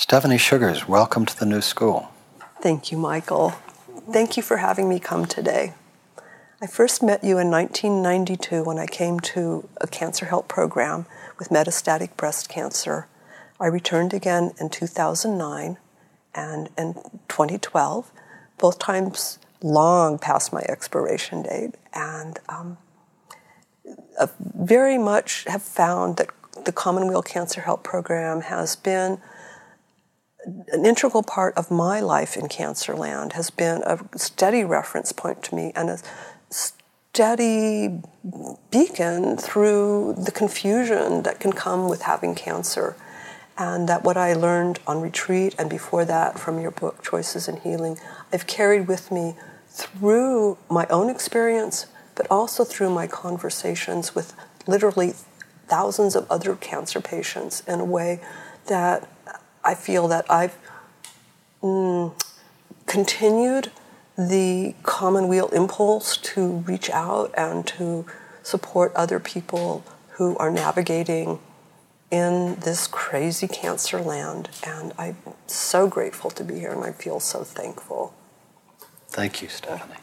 [0.00, 2.10] Stephanie Sugars, welcome to the new school.
[2.62, 3.50] Thank you, Michael.
[4.10, 5.74] Thank you for having me come today.
[6.62, 11.04] I first met you in 1992 when I came to a cancer help program
[11.38, 13.08] with metastatic breast cancer.
[13.60, 15.76] I returned again in 2009
[16.34, 16.94] and in
[17.28, 18.10] 2012,
[18.56, 22.78] both times long past my expiration date, and um,
[24.40, 26.30] very much have found that
[26.64, 29.20] the Commonweal Cancer Help Program has been
[30.72, 35.54] an integral part of my life in Cancerland, has been a steady reference point to
[35.54, 35.98] me and a
[36.50, 38.00] steady
[38.70, 42.96] beacon through the confusion that can come with having cancer.
[43.58, 47.58] And that what I learned on retreat and before that from your book, Choices in
[47.58, 47.98] Healing,
[48.32, 49.34] I've carried with me
[49.68, 54.34] through my own experience, but also through my conversations with
[54.66, 55.14] literally
[55.68, 58.20] thousands of other cancer patients in a way
[58.66, 59.08] that
[59.64, 60.56] I feel that I've
[61.62, 62.12] mm,
[62.86, 63.70] continued
[64.16, 68.04] the commonweal impulse to reach out and to
[68.42, 71.38] support other people who are navigating
[72.10, 74.50] in this crazy cancer land.
[74.66, 75.16] And I'm
[75.46, 78.12] so grateful to be here and I feel so thankful.
[79.08, 80.00] Thank you, Stephanie.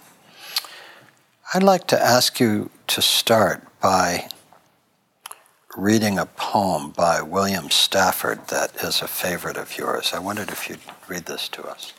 [1.54, 4.30] I'd like to ask you to start by
[5.78, 10.12] reading a poem by William Stafford that is a favorite of yours.
[10.12, 11.94] I wondered if you'd read this to us.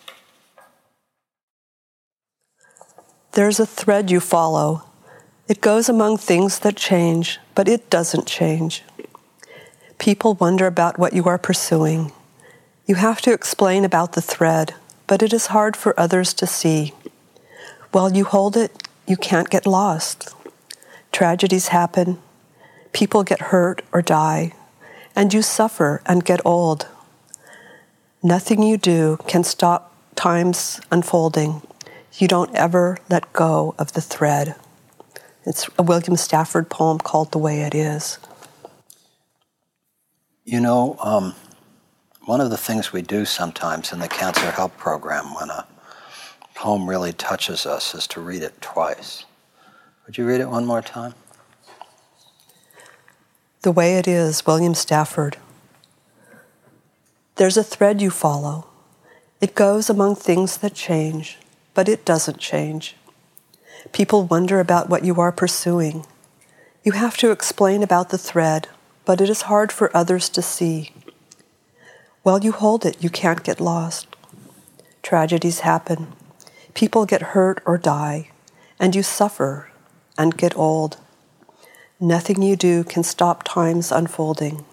[3.33, 4.83] There's a thread you follow.
[5.47, 8.83] It goes among things that change, but it doesn't change.
[9.99, 12.11] People wonder about what you are pursuing.
[12.85, 14.75] You have to explain about the thread,
[15.07, 16.95] but it is hard for others to see.
[17.93, 20.35] While you hold it, you can't get lost.
[21.13, 22.19] Tragedies happen,
[22.93, 24.53] people get hurt or die,
[25.15, 26.87] and you suffer and get old.
[28.23, 31.63] Nothing you do can stop time's unfolding.
[32.15, 34.57] You don't ever let go of the thread.
[35.45, 38.19] It's a William Stafford poem called The Way It Is.
[40.45, 41.35] You know, um,
[42.25, 45.67] one of the things we do sometimes in the Cancer Help Program when a
[46.55, 49.25] poem really touches us is to read it twice.
[50.05, 51.15] Would you read it one more time?
[53.69, 55.37] The Way It Is, William Stafford.
[57.37, 58.67] There's a thread you follow.
[59.43, 61.37] It goes among things that change,
[61.75, 62.97] but it doesn't change.
[63.93, 66.07] People wonder about what you are pursuing.
[66.83, 68.69] You have to explain about the thread,
[69.05, 70.93] but it is hard for others to see.
[72.23, 74.07] While you hold it, you can't get lost.
[75.03, 76.15] Tragedies happen.
[76.73, 78.31] People get hurt or die,
[78.81, 79.69] and you suffer
[80.17, 80.97] and get old.
[82.01, 84.65] Nothing you do can stop time's unfolding.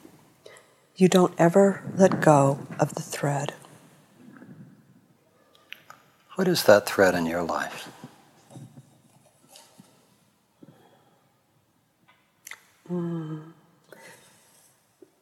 [0.96, 3.54] You don't ever let go of the thread.
[6.36, 7.90] What is that thread in your life?
[12.92, 13.54] Mm.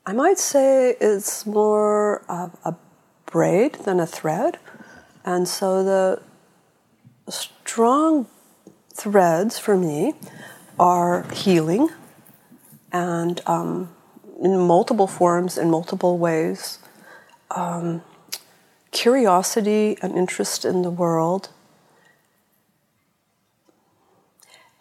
[0.05, 2.75] I might say it's more of a
[3.25, 4.57] braid than a thread.
[5.23, 6.21] And so the
[7.31, 8.27] strong
[8.93, 10.15] threads for me
[10.79, 11.89] are healing
[12.91, 13.89] and um,
[14.41, 16.79] in multiple forms, in multiple ways.
[17.51, 18.01] Um,
[18.91, 21.49] curiosity and interest in the world,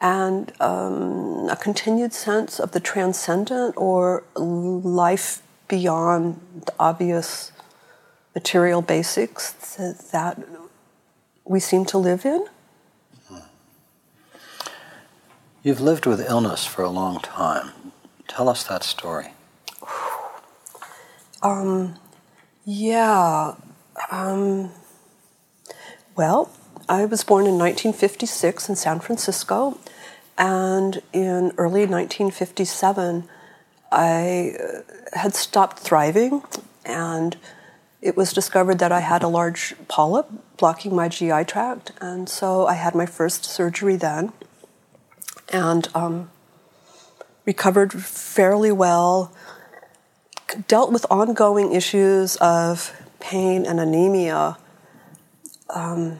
[0.00, 7.52] and um, a continued sense of the transcendent or life beyond the obvious
[8.34, 9.52] material basics
[10.12, 10.38] that
[11.44, 12.46] we seem to live in.
[15.64, 17.70] You've lived with illness for a long time.
[18.26, 19.28] Tell us that story.
[21.44, 21.96] Um,
[22.64, 23.56] yeah.
[24.12, 24.70] Um,
[26.14, 26.52] well,
[26.88, 29.76] I was born in 1956 in San Francisco,
[30.38, 33.28] and in early 1957,
[33.90, 36.44] I uh, had stopped thriving,
[36.84, 37.36] and
[38.00, 42.68] it was discovered that I had a large polyp blocking my GI tract, and so
[42.68, 44.32] I had my first surgery then
[45.52, 46.30] and um,
[47.44, 49.32] recovered fairly well.
[50.68, 54.58] Dealt with ongoing issues of pain and anemia
[55.70, 56.18] um,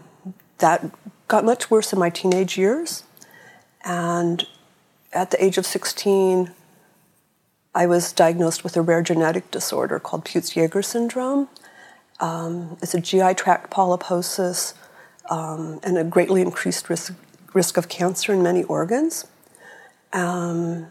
[0.59, 0.91] that
[1.29, 3.05] got much worse in my teenage years.
[3.85, 4.47] And
[5.13, 6.53] at the age of 16,
[7.75, 11.49] I was diagnosed with a rare genetic disorder called Peutz-Jeghers syndrome.
[12.21, 14.75] Um, it's a GI tract polyposis
[15.31, 17.15] um, and a greatly increased risk
[17.55, 19.27] risk of cancer in many organs.
[20.13, 20.91] Um,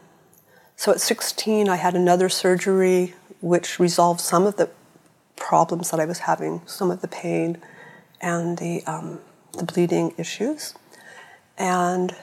[0.75, 4.69] so at 16, I had another surgery which resolved some of the
[5.35, 7.61] problems that I was having, some of the pain
[8.19, 9.19] and the, um,
[9.57, 10.75] the bleeding issues.
[11.57, 12.15] And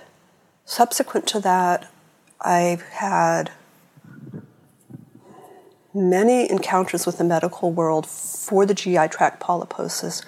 [0.64, 1.90] subsequent to that,
[2.40, 3.50] I've had
[5.94, 10.24] many encounters with the medical world for the GI tract polyposis.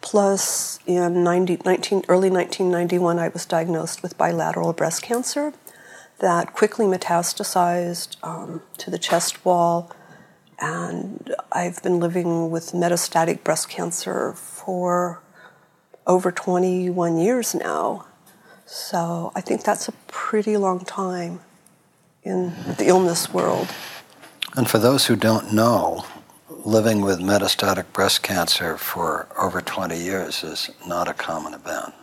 [0.00, 5.52] Plus, in 90, 19, early 1991, I was diagnosed with bilateral breast cancer
[6.18, 9.90] that quickly metastasized um, to the chest wall.
[10.60, 15.20] And I've been living with metastatic breast cancer for
[16.06, 18.06] over 21 years now.
[18.66, 21.40] So I think that's a pretty long time
[22.22, 23.68] in the illness world.
[24.56, 26.04] And for those who don't know,
[26.68, 31.94] living with metastatic breast cancer for over 20 years is not a common event.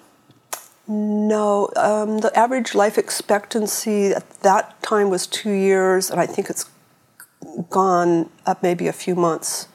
[0.87, 6.49] No, um, the average life expectancy at that time was two years, and I think
[6.49, 6.67] it's
[7.69, 9.67] gone up maybe a few months,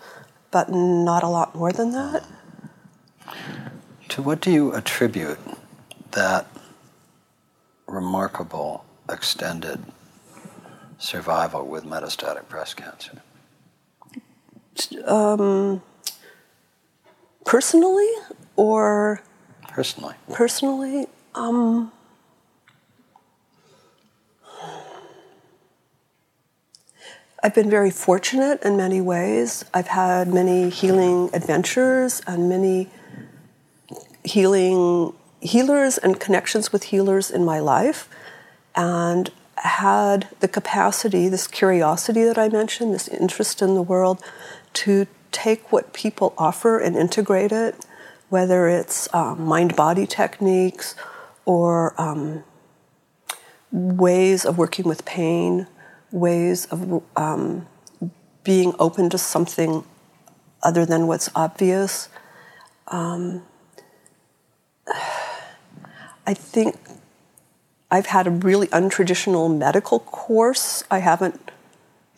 [0.51, 2.25] but not a lot more than that.
[4.09, 5.39] To what do you attribute
[6.11, 6.49] that
[7.87, 9.85] remarkable extended
[10.99, 13.23] survival with metastatic breast cancer?
[15.06, 15.82] Um,
[17.44, 18.11] personally,
[18.56, 19.23] or
[19.69, 20.15] personally?
[20.32, 21.93] Personally, um,
[27.43, 29.65] I've been very fortunate in many ways.
[29.73, 32.88] I've had many healing adventures and many
[34.25, 38.09] healing healers and connections with healers in my life.
[38.77, 44.23] And had the capacity, this curiosity that I mentioned, this interest in the world,
[44.75, 47.75] to take what people offer and integrate it,
[48.28, 50.94] whether it's um, mind body techniques
[51.44, 52.44] or um,
[53.70, 55.67] ways of working with pain,
[56.11, 57.67] ways of um,
[58.43, 59.84] being open to something
[60.62, 62.08] other than what's obvious.
[62.88, 63.43] Um,
[66.26, 66.76] I think
[67.90, 70.84] I've had a really untraditional medical course.
[70.90, 71.50] I haven't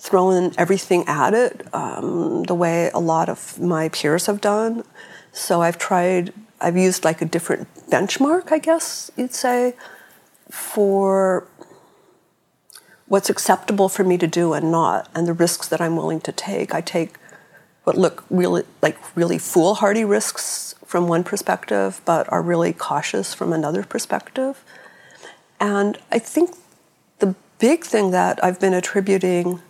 [0.02, 4.82] thrown everything at it um, the way a lot of my peers have done.
[5.30, 9.74] So I've tried, I've used like a different benchmark, I guess you'd say,
[10.50, 11.46] for
[13.06, 16.32] what's acceptable for me to do and not, and the risks that I'm willing to
[16.32, 16.74] take.
[16.74, 17.14] I take
[17.84, 23.52] what look really like really foolhardy risks from one perspective, but are really cautious from
[23.52, 24.64] another perspective.
[25.60, 26.56] And I think
[27.20, 29.60] the big thing that I've been attributing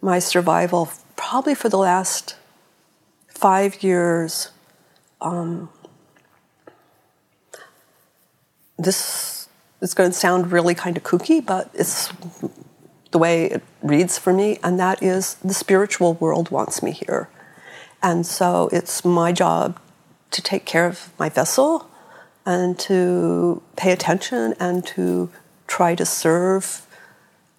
[0.00, 2.36] my survival probably for the last
[3.28, 4.50] five years.
[5.20, 5.68] Um,
[8.78, 9.48] this
[9.80, 12.12] is going to sound really kind of kooky, but it's
[13.10, 17.28] the way it reads for me, and that is the spiritual world wants me here.
[18.02, 19.80] And so it's my job
[20.30, 21.90] to take care of my vessel
[22.44, 25.30] and to pay attention and to
[25.66, 26.86] try to serve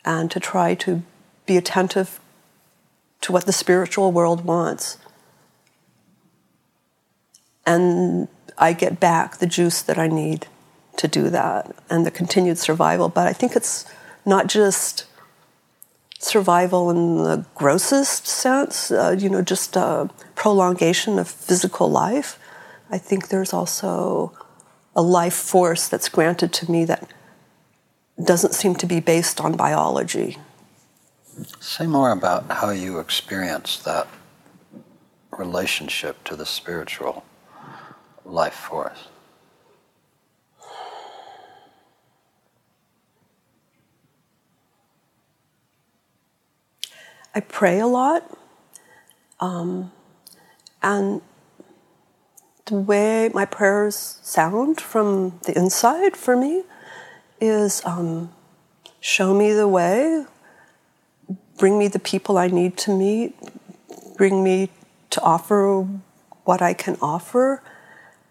[0.05, 1.03] and to try to
[1.45, 2.19] be attentive
[3.21, 4.97] to what the spiritual world wants.
[7.65, 8.27] And
[8.57, 10.47] I get back the juice that I need
[10.97, 13.09] to do that and the continued survival.
[13.09, 13.85] But I think it's
[14.25, 15.05] not just
[16.19, 22.37] survival in the grossest sense, uh, you know, just a prolongation of physical life.
[22.91, 24.33] I think there's also
[24.95, 27.09] a life force that's granted to me that
[28.21, 30.37] doesn't seem to be based on biology.
[31.59, 34.07] Say more about how you experience that
[35.31, 37.23] relationship to the spiritual
[38.25, 39.07] life force.
[47.33, 48.29] I pray a lot.
[49.39, 49.91] Um,
[50.81, 51.21] and
[52.65, 56.63] the way my prayers sound from the inside for me
[57.39, 58.33] is um,
[58.99, 60.25] show me the way,
[61.59, 63.35] bring me the people I need to meet,
[64.17, 64.71] bring me
[65.11, 65.85] to offer
[66.45, 67.61] what I can offer.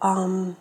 [0.01, 0.57] Um,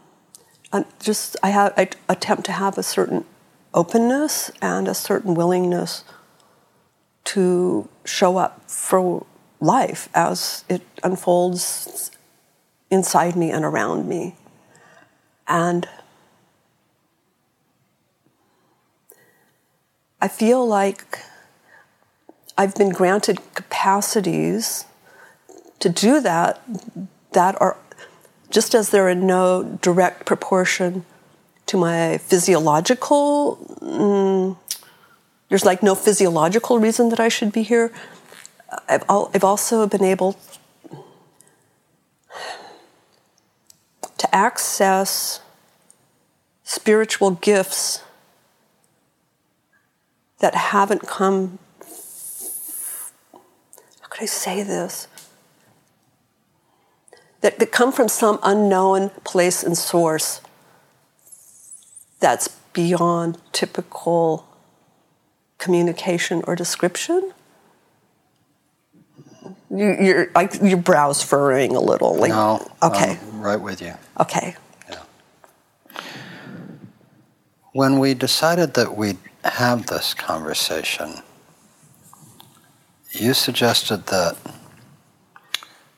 [0.99, 3.25] just I have I attempt to have a certain
[3.73, 6.03] openness and a certain willingness
[7.23, 9.25] to show up for
[9.59, 12.11] life as it unfolds
[12.91, 14.35] inside me and around me.
[15.47, 15.87] And
[20.19, 21.19] I feel like
[22.57, 24.85] I've been granted capacities
[25.79, 26.61] to do that
[27.33, 27.77] that are
[28.49, 31.05] just as they're in no direct proportion
[31.67, 34.57] to my physiological mm,
[35.49, 37.91] there's like no physiological reason that I should be here.
[38.89, 40.35] I've, al- I've also been able
[44.17, 45.39] to access
[46.63, 48.03] spiritual gifts
[50.39, 51.59] that haven't come
[54.17, 55.07] could I say this?
[57.41, 60.41] That, that come from some unknown place and source
[62.19, 64.47] that's beyond typical
[65.59, 67.31] communication or description.
[69.69, 72.15] You, are like your brows furrowing a little.
[72.15, 73.93] Like, no, okay, I'm right with you.
[74.19, 74.55] Okay.
[74.89, 76.01] Yeah.
[77.73, 81.21] When we decided that we'd have this conversation,
[83.19, 84.37] you suggested that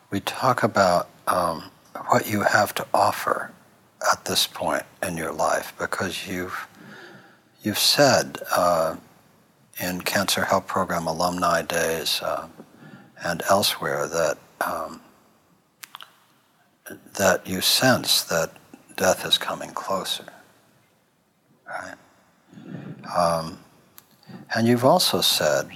[0.09, 1.63] we talk about um,
[2.07, 3.51] what you have to offer
[4.11, 6.67] at this point in your life because you've
[7.61, 8.95] you've said uh,
[9.81, 12.47] in Cancer Help Program alumni days uh,
[13.23, 15.01] and elsewhere that um,
[17.17, 18.51] that you sense that
[18.95, 20.25] death is coming closer,
[21.67, 21.95] right?
[23.15, 23.59] Um,
[24.55, 25.69] and you've also said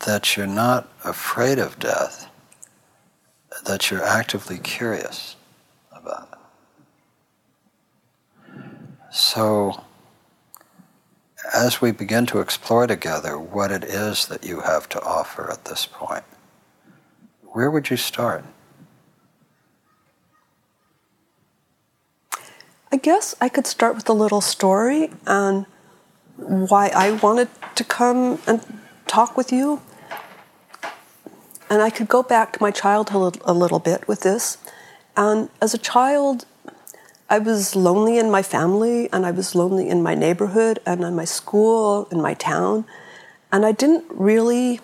[0.00, 2.28] that you're not afraid of death,
[3.64, 5.36] that you're actively curious
[5.92, 6.38] about it.
[9.12, 9.84] So,
[11.54, 15.66] as we begin to explore together what it is that you have to offer at
[15.66, 16.24] this point,
[17.52, 18.44] where would you start?
[22.90, 25.66] I guess I could start with a little story on
[26.36, 28.60] why I wanted to come and
[29.06, 29.80] talk with you.
[31.70, 34.58] And I could go back to my childhood a little bit with this.
[35.16, 36.44] And as a child,
[37.30, 41.16] I was lonely in my family, and I was lonely in my neighborhood, and in
[41.16, 42.84] my school, in my town.
[43.50, 44.80] And I didn't really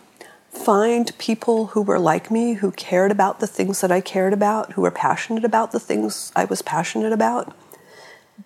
[0.50, 4.72] find people who were like me, who cared about the things that I cared about,
[4.72, 7.54] who were passionate about the things I was passionate about.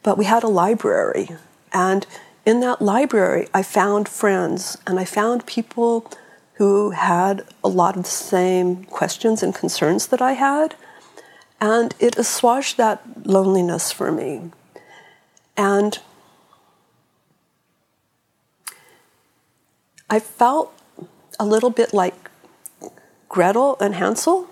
[0.03, 1.29] But we had a library,
[1.73, 2.07] and
[2.47, 6.11] in that library, I found friends, and I found people
[6.55, 10.77] who had a lot of the same questions and concerns that I had.
[11.61, 14.51] And it assuaged that loneliness for me.
[15.57, 15.99] And
[20.11, 20.73] I felt
[21.41, 22.31] a little bit like
[23.29, 24.49] Gretel and Hansel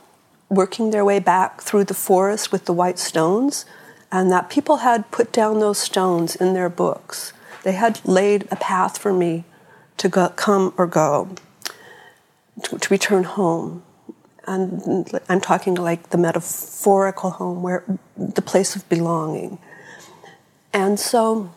[0.48, 3.64] working their way back through the forest with the white stones,
[4.10, 7.32] and that people had put down those stones in their books.
[7.62, 9.44] They had laid a path for me
[9.98, 11.34] to go, come or go,
[12.64, 13.82] to, to return home
[14.46, 17.84] and I'm talking like the metaphorical home, where
[18.16, 19.58] the place of belonging.
[20.72, 21.52] And so,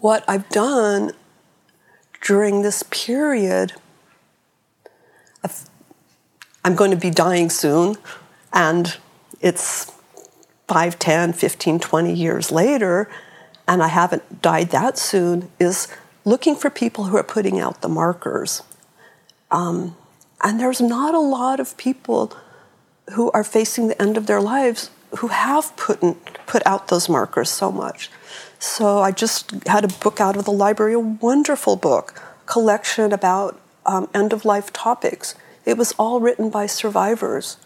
[0.00, 1.12] what I've done
[2.22, 3.74] during this period
[5.44, 5.68] of,
[6.64, 7.96] I'm going to be dying soon,
[8.52, 8.96] and
[9.40, 9.92] it's
[10.66, 13.08] 5, 10, 15, 20 years later,
[13.68, 15.86] and I haven't died that soon, is
[16.24, 18.62] looking for people who are putting out the markers.
[19.50, 19.94] Um,
[20.42, 22.32] and there's not a lot of people
[23.14, 26.14] who are facing the end of their lives who have put, in,
[26.46, 28.10] put out those markers so much.
[28.58, 33.60] So I just had a book out of the library, a wonderful book, collection about
[33.86, 35.34] um, end of life topics.
[35.64, 37.58] It was all written by survivors.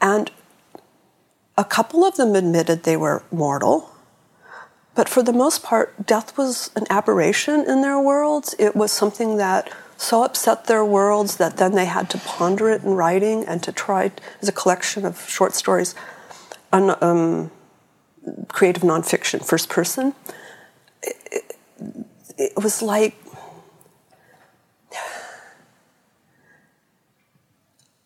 [0.00, 0.30] And
[1.56, 3.90] a couple of them admitted they were mortal.
[4.96, 8.54] But for the most part, death was an aberration in their worlds.
[8.58, 12.82] It was something that so upset their worlds that then they had to ponder it
[12.82, 14.10] in writing and to try
[14.40, 15.94] as a collection of short stories,
[16.72, 17.50] un, um,
[18.48, 20.14] creative nonfiction, first person.
[21.02, 21.56] It, it,
[22.38, 23.16] it was like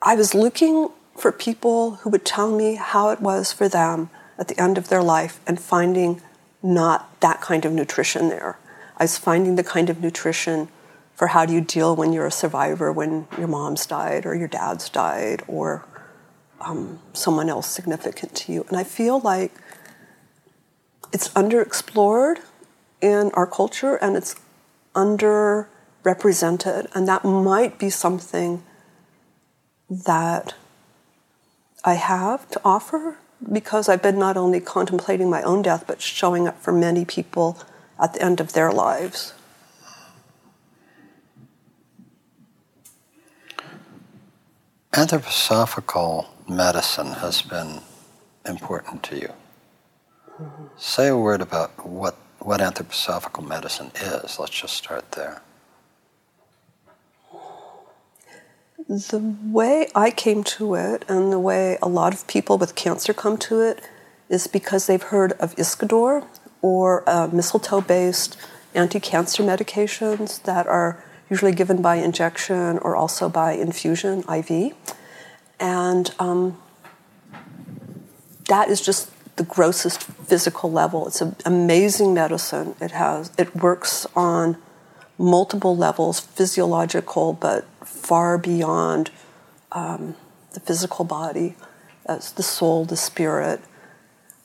[0.02, 4.48] I was looking for people who would tell me how it was for them at
[4.48, 6.22] the end of their life and finding
[6.62, 8.58] not that kind of nutrition there.
[8.96, 10.68] I was finding the kind of nutrition
[11.14, 14.48] for how do you deal when you're a survivor when your mom's died or your
[14.48, 15.84] dad's died or
[16.60, 18.64] um, someone else significant to you.
[18.68, 19.52] And I feel like
[21.12, 22.38] it's underexplored
[23.00, 24.36] in our culture and it's
[24.94, 26.86] underrepresented.
[26.94, 28.62] And that might be something
[29.90, 30.54] that
[31.84, 33.18] I have to offer
[33.52, 37.58] because I've been not only contemplating my own death, but showing up for many people
[37.98, 39.34] at the end of their lives.
[44.92, 47.80] Anthroposophical medicine has been
[48.44, 49.32] important to you.
[50.40, 50.64] Mm-hmm.
[50.76, 54.38] Say a word about what, what anthroposophical medicine is.
[54.38, 55.42] Let's just start there.
[58.90, 63.14] The way I came to it, and the way a lot of people with cancer
[63.14, 63.88] come to it,
[64.28, 66.26] is because they've heard of Iscador
[66.60, 68.36] or uh, mistletoe based
[68.74, 74.74] anti cancer medications that are usually given by injection or also by infusion, IV.
[75.60, 76.58] And um,
[78.48, 81.06] that is just the grossest physical level.
[81.06, 82.74] It's an amazing medicine.
[82.80, 84.56] It has it works on
[85.20, 89.10] multiple levels, physiological, but far beyond
[89.72, 90.16] um,
[90.54, 91.54] the physical body,
[92.06, 93.60] as the soul, the spirit,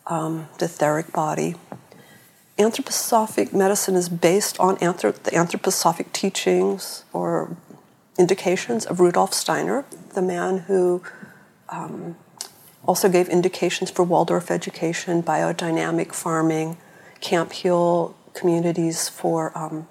[0.06, 1.56] um, the etheric body.
[2.60, 7.56] Anthroposophic medicine is based on anthrop- the anthroposophic teachings or
[8.20, 11.02] indications of Rudolf Steiner, the man who
[11.70, 12.18] um,
[12.86, 16.78] also gave indications for Waldorf education, biodynamic farming,
[17.22, 19.88] Camphill communities for um,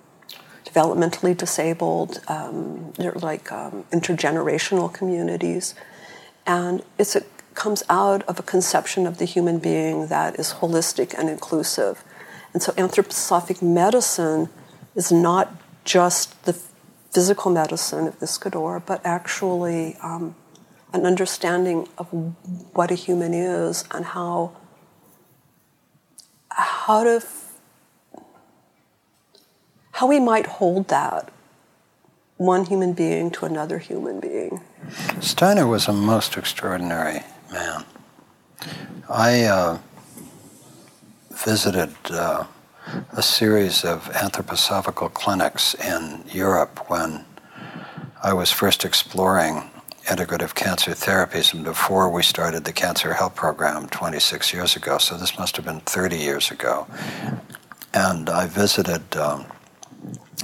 [0.74, 5.74] developmentally disabled, um, they're like um, intergenerational communities.
[6.46, 7.22] And it's a,
[7.54, 12.04] comes out of a conception of the human being that is holistic and inclusive.
[12.52, 14.48] And so anthroposophic medicine
[14.94, 15.54] is not
[15.84, 16.52] just the
[17.12, 20.34] physical medicine of Iscador, but actually um,
[20.92, 22.08] an understanding of
[22.72, 24.56] what a human is and how
[26.50, 27.20] how to
[29.94, 31.30] how we might hold that
[32.36, 34.60] one human being to another human being.
[35.20, 37.20] Steiner was a most extraordinary
[37.52, 37.84] man.
[39.08, 39.78] I uh,
[41.30, 42.44] visited uh,
[43.12, 47.24] a series of anthroposophical clinics in Europe when
[48.20, 49.70] I was first exploring
[50.06, 54.98] integrative cancer therapies and before we started the Cancer Help Program 26 years ago.
[54.98, 56.88] So this must have been 30 years ago.
[57.94, 59.46] And I visited um,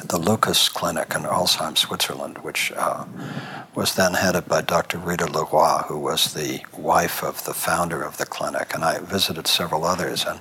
[0.04, 3.04] the Lucas Clinic in Arlesheim, Switzerland, which uh,
[3.74, 4.98] was then headed by Dr.
[4.98, 8.74] Rita Leroi, who was the wife of the founder of the clinic.
[8.74, 10.24] And I visited several others.
[10.24, 10.40] And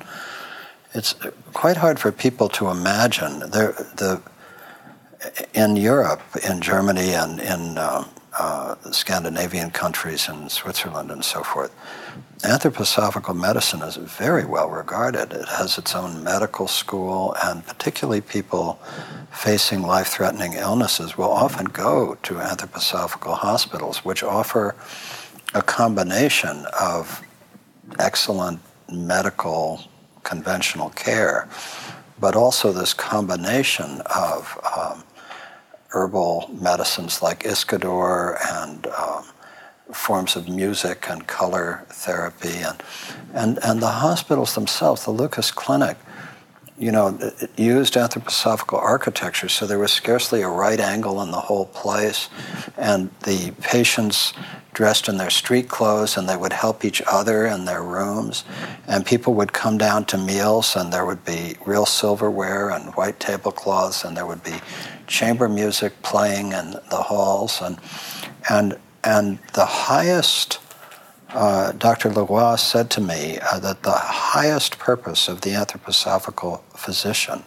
[0.94, 1.16] it's
[1.54, 3.40] quite hard for people to imagine.
[3.52, 4.22] There, the,
[5.54, 8.06] in Europe, in Germany, and in uh,
[8.40, 11.76] uh, Scandinavian countries and Switzerland and so forth,
[12.40, 15.34] anthroposophical medicine is very well regarded.
[15.34, 18.80] It has its own medical school, and particularly people
[19.32, 24.74] facing life threatening illnesses will often go to anthroposophical hospitals, which offer
[25.54, 27.22] a combination of
[28.00, 29.82] excellent medical
[30.24, 31.50] conventional care,
[32.20, 35.04] but also this combination of um,
[35.90, 39.26] herbal medicines like Iscador and um,
[39.92, 42.82] forms of music and color therapy and,
[43.34, 45.98] and, and the hospitals themselves, the Lucas Clinic,
[46.80, 47.18] you know,
[47.58, 52.30] used anthroposophical architecture, so there was scarcely a right angle in the whole place,
[52.78, 54.34] and the patients
[54.74, 58.46] dressed in their street clothes and they would help each other in their rooms.
[58.88, 63.20] And people would come down to meals and there would be real silverware and white
[63.20, 64.56] tablecloths and there would be
[65.06, 67.62] chamber music playing in the halls.
[67.62, 67.78] And,
[68.50, 70.60] and, and the highest,
[71.32, 72.10] uh, Dr.
[72.10, 77.44] Leroi said to me uh, that the highest purpose of the anthroposophical physician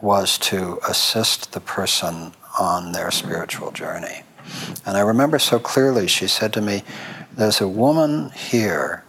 [0.00, 4.22] was to assist the person on their spiritual journey.
[4.86, 6.82] And I remember so clearly, she said to me,
[7.32, 9.04] There's a woman here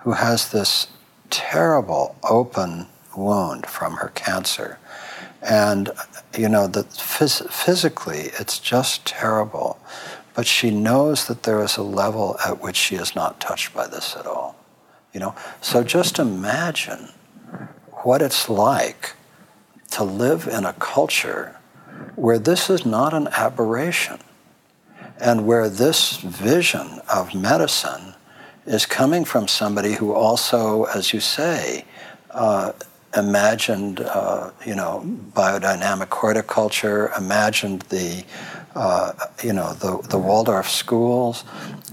[0.00, 0.88] who has this
[1.30, 4.78] terrible open wound from her cancer.
[5.42, 5.90] And,
[6.36, 9.78] you know, that phys- physically it's just terrible.
[10.40, 13.86] But she knows that there is a level at which she is not touched by
[13.86, 14.56] this at all.
[15.12, 17.10] You know, so just imagine
[18.04, 19.16] what it's like
[19.90, 21.60] to live in a culture
[22.16, 24.18] where this is not an aberration
[25.20, 28.14] and where this vision of medicine
[28.64, 31.84] is coming from somebody who also, as you say,
[32.30, 32.72] uh,
[33.14, 35.02] imagined, uh, you know,
[35.34, 38.24] biodynamic horticulture, imagined the,
[39.42, 41.44] you know, the, the Waldorf schools,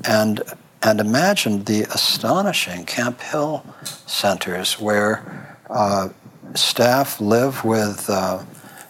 [0.08, 0.42] and
[0.84, 3.66] and imagined the astonishing Camphill
[4.06, 6.10] centers where uh,
[6.54, 8.44] staff live with uh,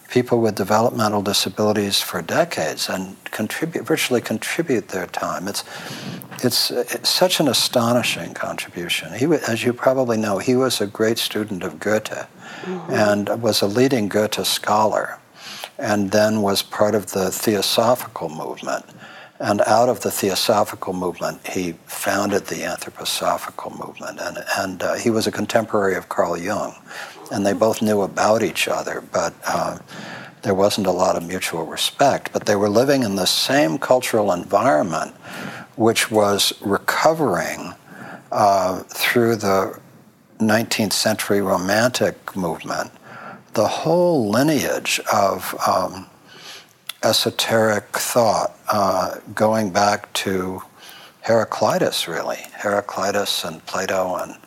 [0.09, 5.47] people with developmental disabilities for decades and contribute, virtually contribute their time.
[5.47, 5.63] It's,
[6.43, 9.13] it's, it's such an astonishing contribution.
[9.13, 12.91] He, as you probably know, he was a great student of Goethe mm-hmm.
[12.91, 15.19] and was a leading Goethe scholar,
[15.77, 18.85] and then was part of the Theosophical movement.
[19.39, 24.19] And out of the Theosophical movement, he founded the Anthroposophical movement.
[24.19, 26.73] And, and uh, he was a contemporary of Carl Jung.
[27.31, 29.77] And they both knew about each other, but uh,
[30.41, 34.31] there wasn't a lot of mutual respect, but they were living in the same cultural
[34.31, 35.13] environment,
[35.75, 37.73] which was recovering
[38.31, 39.79] uh, through the
[40.39, 42.91] 19th century Romantic movement.
[43.57, 46.05] The whole lineage of um,
[47.01, 50.61] esoteric thought uh, going back to
[51.21, 52.37] Heraclitus, really.
[52.53, 54.37] Heraclitus and Plato and,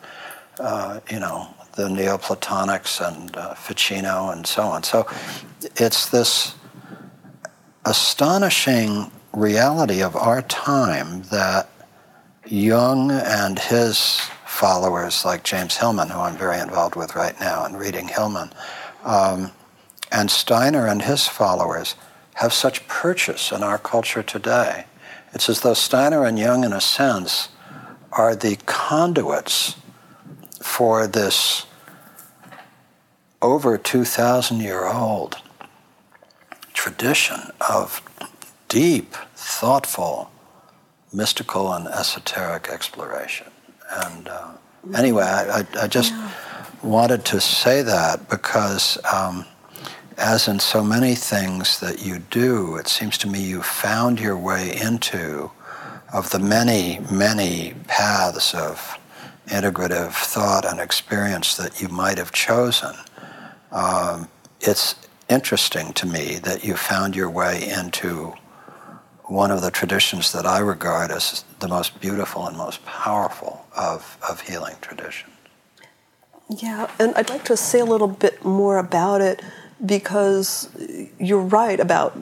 [0.61, 4.85] uh, you know, the Neoplatonics and uh, Ficino and so on.
[4.85, 5.09] So
[5.75, 6.55] it's this
[7.85, 11.69] astonishing reality of our time that
[12.47, 17.77] Jung and his followers, like James Hillman, who I'm very involved with right now and
[17.77, 18.53] reading Hillman,
[19.05, 19.53] um,
[20.13, 21.95] and Steiner and his followers
[22.35, 24.87] have such purchase in our culture today.
[25.33, 27.49] It's as though Steiner and Jung, in a sense,
[28.13, 29.77] are the conduits
[30.61, 31.67] for this
[33.41, 35.39] over 2,000 year old
[36.73, 38.03] tradition of
[38.69, 40.31] deep, thoughtful,
[41.13, 43.49] mystical, and esoteric exploration.
[43.91, 44.53] And uh,
[44.95, 46.31] anyway, I, I, I just yeah.
[46.83, 49.47] Wanted to say that because, um,
[50.17, 54.37] as in so many things that you do, it seems to me you found your
[54.37, 55.51] way into,
[56.13, 58.99] of the many, many paths of
[59.47, 62.95] integrative thought and experience that you might have chosen.
[63.73, 64.29] Um,
[64.61, 64.95] it's
[65.29, 68.35] interesting to me that you found your way into
[69.25, 74.19] one of the traditions that I regard as the most beautiful and most powerful of,
[74.29, 75.33] of healing traditions.
[76.51, 79.41] Yeah, and I'd like to say a little bit more about it
[79.85, 80.69] because
[81.19, 82.19] you're right about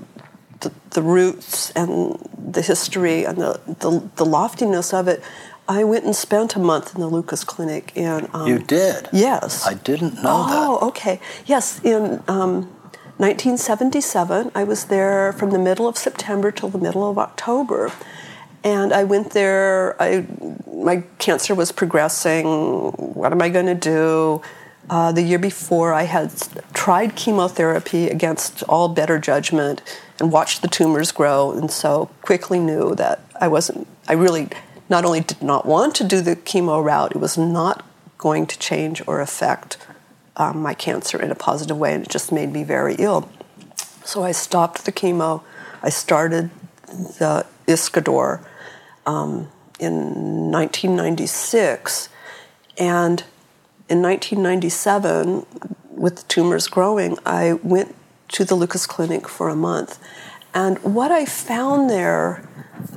[0.60, 5.22] the, the roots and the history and the, the, the, loftiness of it.
[5.66, 7.92] I went and spent a month in the Lucas Clinic.
[7.96, 9.08] And, um, you did?
[9.12, 9.66] Yes.
[9.66, 10.82] I didn't know oh, that.
[10.82, 11.20] Oh, okay.
[11.46, 12.64] Yes, in um,
[13.18, 14.52] 1977.
[14.54, 17.92] I was there from the middle of September till the middle of October.
[18.64, 20.26] And I went there, I,
[20.72, 22.92] my cancer was progressing.
[22.92, 24.42] What am I going to do?
[24.90, 26.32] Uh, the year before, I had
[26.72, 29.82] tried chemotherapy against all better judgment
[30.18, 34.48] and watched the tumors grow, and so quickly knew that I wasn't, I really
[34.88, 37.84] not only did not want to do the chemo route, it was not
[38.16, 39.76] going to change or affect
[40.36, 43.30] um, my cancer in a positive way, and it just made me very ill.
[44.04, 45.42] So I stopped the chemo.
[45.82, 46.50] I started
[46.86, 48.44] the Iscador
[49.06, 52.08] um, in 1996,
[52.78, 53.22] and
[53.88, 55.46] in 1997,
[55.90, 57.94] with the tumors growing, I went
[58.28, 59.98] to the Lucas Clinic for a month.
[60.54, 62.48] And what I found there,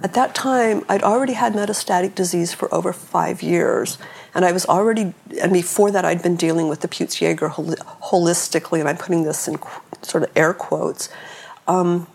[0.03, 3.97] at that time, I'd already had metastatic disease for over five years.
[4.34, 8.88] And I was already, and before that, I'd been dealing with the Peutz-Jeghers holistically, and
[8.88, 9.57] I'm putting this in
[10.01, 11.10] sort of air quotes.
[11.67, 12.07] Um,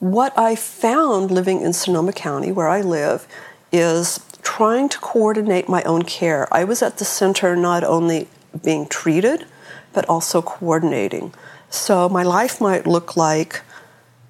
[0.00, 3.26] what I found living in Sonoma County, where I live,
[3.72, 6.46] is trying to coordinate my own care.
[6.52, 8.28] I was at the center not only
[8.62, 9.46] being treated,
[9.92, 11.32] but also coordinating.
[11.70, 13.62] So my life might look like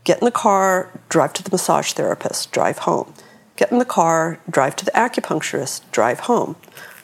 [0.04, 3.12] get in the car, drive to the massage therapist, drive home.
[3.56, 6.56] Get in the car, drive to the acupuncturist, drive home.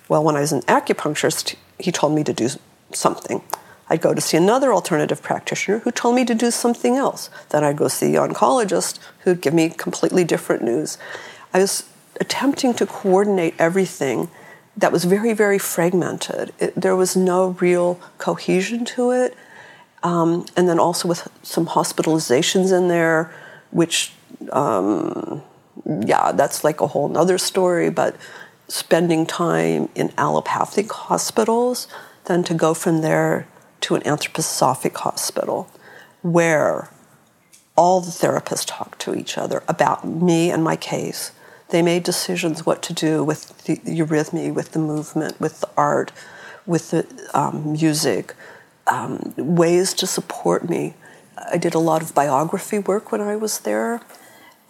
[0.09, 2.49] Well, when I was an acupuncturist, he told me to do
[2.93, 3.43] something.
[3.91, 7.29] I'd go to see another alternative practitioner who told me to do something else.
[7.49, 10.97] Then I'd go see the oncologist who'd give me completely different news.
[11.53, 11.85] I was
[12.21, 14.31] attempting to coordinate everything
[14.77, 16.53] that was very, very fragmented.
[16.61, 19.37] It, there was no real cohesion to it.
[20.05, 23.35] Um, and then also with some hospitalizations in there,
[23.73, 24.13] which,
[24.53, 25.43] um,
[25.85, 28.15] yeah, that's like a whole other story, but
[28.69, 31.89] spending time in allopathic hospitals
[32.27, 33.49] than to go from there
[33.81, 35.71] to an anthroposophic hospital
[36.23, 36.91] where
[37.77, 41.33] all the therapists talk to each other about me and my case.
[41.71, 46.13] They made decisions what to do with the, eurythmy, with the movement, with the art,
[46.67, 48.35] with the um, music,
[48.87, 50.95] um, ways to support me.
[51.51, 54.03] I did a lot of biography work when I was there.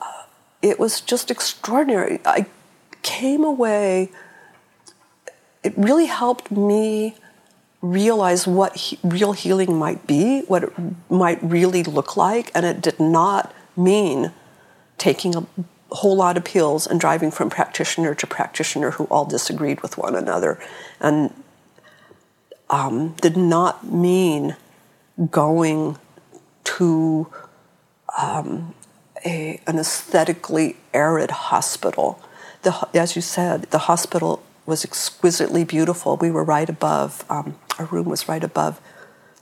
[0.00, 0.22] Uh,
[0.62, 2.20] it was just extraordinary.
[2.24, 2.46] I
[3.02, 4.10] came away,
[5.64, 7.16] it really helped me
[7.82, 10.72] realize what he, real healing might be, what it
[11.08, 14.32] might really look like, and it did not mean
[14.98, 15.46] taking a
[15.90, 20.14] whole lot of pills and driving from practitioner to practitioner who all disagreed with one
[20.14, 20.58] another,
[21.00, 21.32] and
[22.68, 24.56] um, did not mean
[25.30, 25.96] going
[26.64, 27.26] to
[28.18, 28.74] um,
[29.24, 32.20] a, an aesthetically arid hospital.
[32.62, 36.16] The, as you said, the hospital was exquisitely beautiful.
[36.16, 38.80] We were right above, um, our room was right above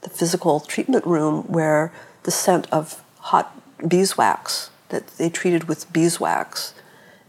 [0.01, 3.47] the physical treatment room where the scent of hot
[3.87, 6.73] beeswax that they treated with beeswax.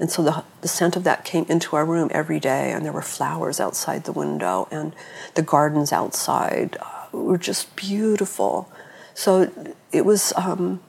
[0.00, 2.92] And so the, the scent of that came into our room every day, and there
[2.92, 4.94] were flowers outside the window, and
[5.34, 8.72] the gardens outside uh, were just beautiful.
[9.14, 9.52] So
[9.92, 10.80] it was, um,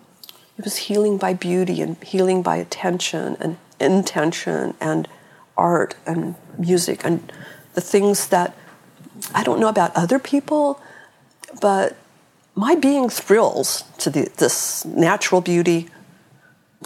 [0.57, 5.09] it was healing by beauty and healing by attention and intention and
[5.57, 7.31] art and music and
[7.73, 8.55] the things that
[9.33, 10.81] I don't know about other people,
[11.61, 11.95] but
[12.55, 15.89] my being thrills to the, this natural beauty,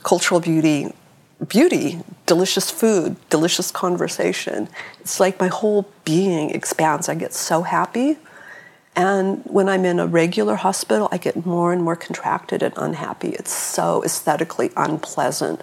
[0.03, 0.93] cultural beauty,
[1.47, 4.69] beauty, delicious food, delicious conversation.
[4.99, 7.09] It's like my whole being expands.
[7.09, 8.17] I get so happy.
[8.95, 13.29] And when I'm in a regular hospital, I get more and more contracted and unhappy.
[13.29, 15.61] It's so aesthetically unpleasant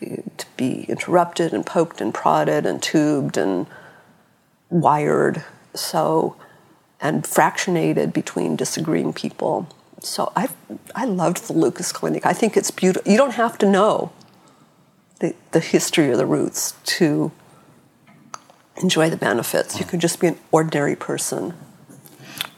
[0.00, 3.66] to be interrupted and poked and prodded and tubed and
[4.70, 6.36] wired so
[7.00, 9.68] and fractionated between disagreeing people.
[10.00, 10.48] So I
[10.94, 12.26] I loved the Lucas Clinic.
[12.26, 13.10] I think it's beautiful.
[13.10, 14.12] You don't have to know
[15.20, 17.32] the, the history or the roots to
[18.76, 19.78] enjoy the benefits.
[19.78, 21.54] You can just be an ordinary person.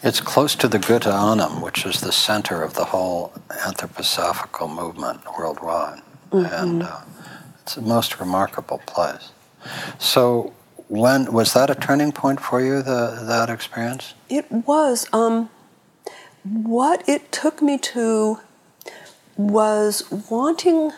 [0.02, 6.00] It's close to the Goetheanum, which is the center of the whole anthroposophical movement worldwide.
[6.30, 6.54] Mm-hmm.
[6.54, 7.00] And uh,
[7.70, 9.30] it's a most remarkable place.
[9.98, 10.52] So,
[10.88, 12.82] when was that a turning point for you?
[12.82, 14.14] The that experience?
[14.28, 15.06] It was.
[15.12, 15.50] Um,
[16.42, 18.40] what it took me to
[19.36, 20.90] was wanting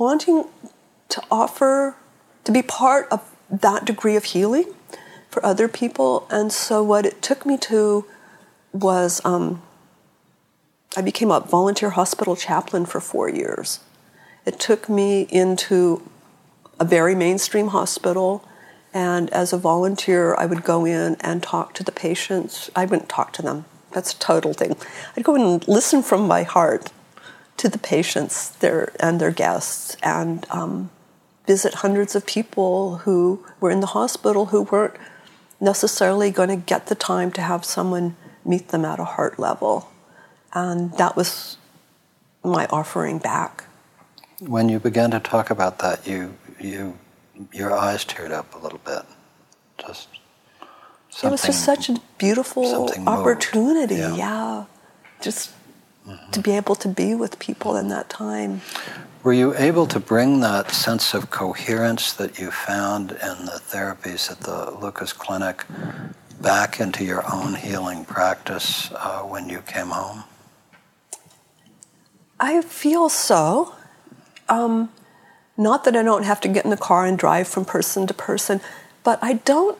[0.00, 0.44] wanting
[1.10, 1.96] to offer
[2.42, 4.74] to be part of that degree of healing
[5.30, 8.04] for other people and so what it took me to
[8.72, 9.62] was um,
[10.96, 13.80] I became a volunteer hospital chaplain for four years.
[14.46, 16.08] It took me into
[16.80, 18.44] a very mainstream hospital,
[18.94, 22.70] and as a volunteer, I would go in and talk to the patients.
[22.74, 24.76] I wouldn't talk to them, that's a total thing.
[25.16, 26.90] I'd go in and listen from my heart
[27.58, 30.90] to the patients their, and their guests and um,
[31.46, 34.94] visit hundreds of people who were in the hospital who weren't
[35.60, 39.90] necessarily going to get the time to have someone meet them at a heart level.
[40.52, 41.56] And that was
[42.42, 43.64] my offering back.
[44.40, 46.98] When you began to talk about that, you, you,
[47.52, 49.02] your eyes teared up a little bit.
[49.78, 50.08] Just
[51.22, 53.96] it was just such a beautiful opportunity.
[53.96, 54.14] Yeah.
[54.14, 54.64] yeah.
[55.20, 55.50] Just
[56.06, 56.30] mm-hmm.
[56.30, 58.60] to be able to be with people in that time.
[59.24, 64.30] Were you able to bring that sense of coherence that you found in the therapies
[64.30, 65.64] at the Lucas Clinic
[66.40, 70.22] back into your own healing practice uh, when you came home?
[72.40, 73.74] I feel so.
[74.48, 74.90] Um,
[75.56, 78.14] not that I don't have to get in the car and drive from person to
[78.14, 78.60] person,
[79.02, 79.78] but I don't.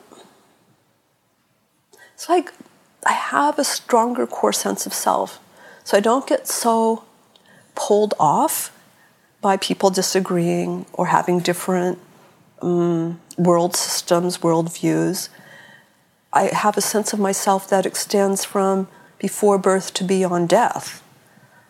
[2.13, 2.53] It's like
[3.05, 5.39] I have a stronger core sense of self.
[5.83, 7.05] So I don't get so
[7.75, 8.75] pulled off
[9.41, 11.97] by people disagreeing or having different
[12.61, 15.29] um, world systems, world views.
[16.33, 21.01] I have a sense of myself that extends from before birth to beyond death.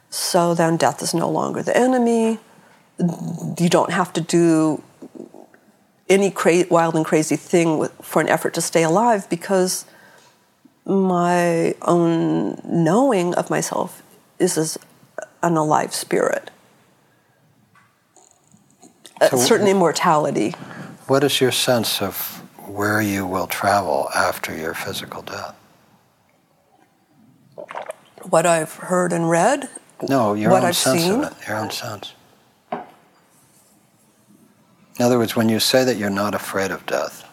[0.09, 2.39] So then death is no longer the enemy.
[2.97, 4.83] You don't have to do
[6.09, 9.85] any cra- wild and crazy thing with, for an effort to stay alive because
[10.85, 14.01] my own knowing of myself
[14.39, 14.77] is as
[15.43, 16.49] an alive spirit.
[19.21, 20.51] So a certain immortality.
[21.07, 22.15] What is your sense of
[22.65, 25.55] where you will travel after your physical death?
[28.23, 29.69] What I've heard and read
[30.07, 31.23] no, your what own I've sense seen?
[31.23, 31.47] of it.
[31.47, 32.13] Your own sense.
[32.71, 37.25] In other words, when you say that you're not afraid of death,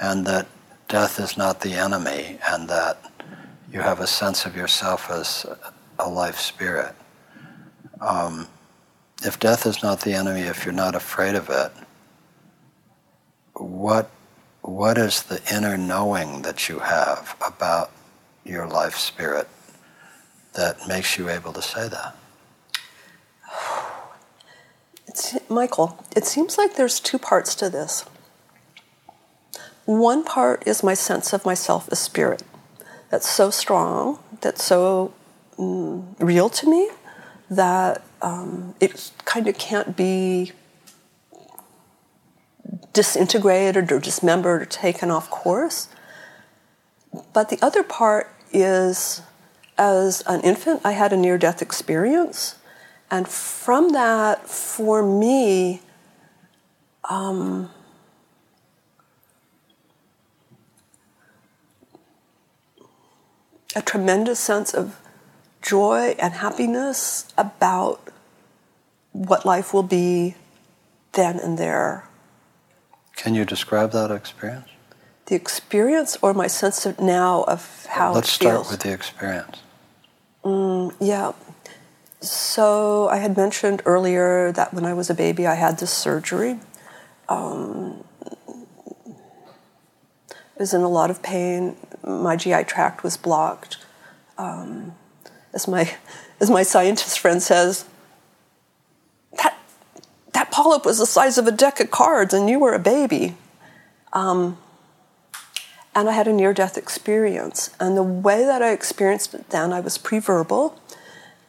[0.00, 0.46] and that
[0.88, 2.98] death is not the enemy, and that
[3.72, 5.46] you have a sense of yourself as
[5.98, 6.94] a life spirit,
[8.00, 8.46] um,
[9.24, 11.72] if death is not the enemy, if you're not afraid of it,
[13.54, 14.10] what
[14.62, 17.90] what is the inner knowing that you have about
[18.44, 19.48] your life spirit
[20.58, 22.16] that makes you able to say that?
[25.06, 28.04] It's, Michael, it seems like there's two parts to this.
[29.84, 32.42] One part is my sense of myself as spirit.
[33.08, 35.14] That's so strong, that's so
[35.56, 36.90] mm, real to me,
[37.48, 40.50] that um, it kind of can't be
[42.92, 45.86] disintegrated or dismembered or taken off course.
[47.32, 49.22] But the other part is
[49.78, 52.56] as an infant, I had a near death experience.
[53.10, 55.80] And from that, for me,
[57.08, 57.70] um,
[63.74, 65.00] a tremendous sense of
[65.62, 68.00] joy and happiness about
[69.12, 70.34] what life will be
[71.12, 72.08] then and there.
[73.16, 74.68] Can you describe that experience?
[75.26, 79.58] The experience or my sense of now of how Let's it start with the experience.
[80.48, 81.32] Mm, yeah.
[82.22, 86.58] So I had mentioned earlier that when I was a baby, I had this surgery.
[87.28, 88.02] Um,
[90.26, 91.76] I was in a lot of pain.
[92.02, 93.76] My GI tract was blocked.
[94.38, 94.94] Um,
[95.52, 95.94] as my
[96.40, 97.84] as my scientist friend says,
[99.36, 99.58] that
[100.32, 103.36] that polyp was the size of a deck of cards, and you were a baby.
[104.14, 104.56] Um,
[105.98, 107.70] and I had a near death experience.
[107.80, 110.80] And the way that I experienced it then, I was pre verbal.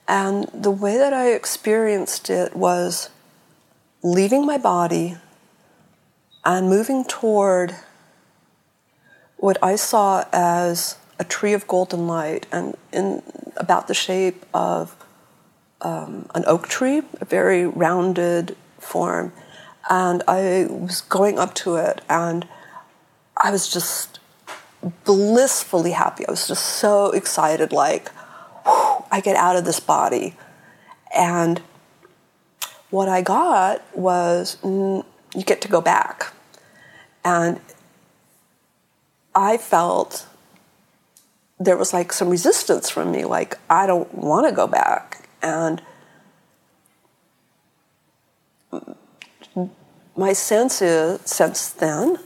[0.08, 3.12] And the way that I experienced it was
[4.02, 5.18] leaving my body
[6.44, 7.76] and moving toward
[9.38, 13.22] what I saw as a tree of golden light and in
[13.56, 14.96] about the shape of
[15.82, 19.32] um, an oak tree, a very rounded form.
[19.92, 22.48] And I was going up to it and
[23.38, 24.20] I was just
[25.04, 26.28] blissfully happy.
[26.28, 28.10] I was just so excited, like,
[28.66, 30.36] whew, I get out of this body.
[31.16, 31.62] And
[32.90, 35.04] what I got was mm,
[35.36, 36.34] you get to go back.
[37.24, 37.60] And
[39.36, 40.28] I felt
[41.60, 45.28] there was like some resistance from me, like, I don't want to go back.
[45.42, 45.82] And
[50.16, 52.18] my sense is, since then,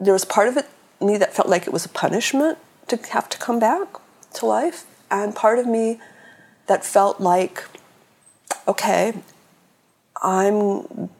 [0.00, 0.68] there was part of it
[1.02, 3.88] me that felt like it was a punishment to have to come back
[4.34, 6.00] to life, and part of me
[6.66, 7.64] that felt like,
[8.66, 9.14] okay,
[10.22, 11.10] I'm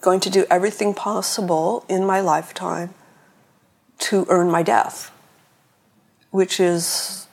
[0.00, 2.94] going to do everything possible in my lifetime
[3.98, 5.10] to earn my death,
[6.30, 7.26] which is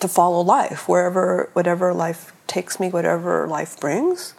[0.00, 4.34] to follow life wherever, whatever life takes me, whatever life brings.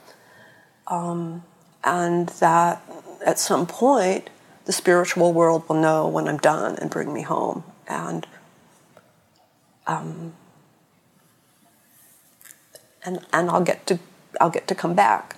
[0.88, 1.43] Um,
[1.84, 2.82] and that
[3.26, 4.30] at some point,
[4.65, 7.63] the spiritual world will know when I'm done and bring me home.
[7.88, 8.26] And
[9.86, 10.34] um,
[13.06, 13.99] and and I'll get to
[14.39, 15.36] I'll get to come back.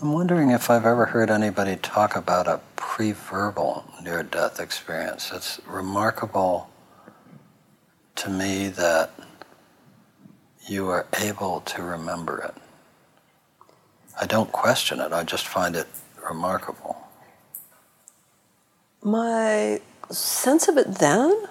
[0.00, 5.32] I'm wondering if I've ever heard anybody talk about a pre-verbal near-death experience.
[5.34, 6.70] It's remarkable
[8.14, 9.10] to me that
[10.68, 12.54] you are able to remember it.
[14.20, 15.12] I don't question it.
[15.12, 15.88] I just find it
[16.28, 16.96] remarkable.
[19.02, 21.46] My sense of it then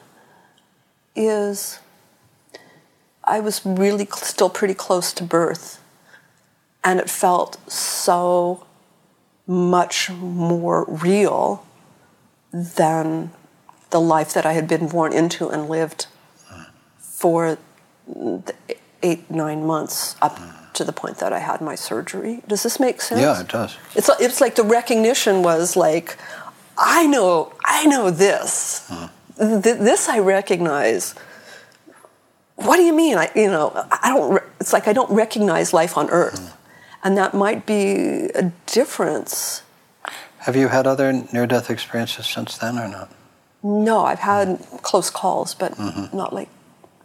[1.16, 1.80] is
[3.24, 5.82] I was really still pretty close to birth,
[6.84, 8.66] and it felt so
[9.46, 11.66] much more real
[12.52, 13.32] than
[13.90, 16.08] the life that I had been born into and lived
[16.48, 16.64] hmm.
[17.00, 17.58] for
[18.06, 18.54] the
[19.02, 20.67] eight, nine months up hmm.
[20.78, 22.42] To the point that I had my surgery.
[22.48, 23.22] Does this make sense?
[23.22, 23.78] Yeah, it does.
[23.96, 26.18] It's it's like the recognition was like,
[26.78, 28.88] I know, I know this.
[28.88, 29.62] Hmm.
[29.62, 31.16] Th- this I recognize.
[32.56, 33.18] What do you mean?
[33.18, 34.34] I, you know, I don't.
[34.36, 36.58] Re- it's like I don't recognize life on Earth, hmm.
[37.04, 39.64] and that might be a difference.
[40.40, 43.12] Have you had other near-death experiences since then, or not?
[43.64, 44.78] No, I've had hmm.
[44.78, 46.16] close calls, but mm-hmm.
[46.16, 46.50] not like.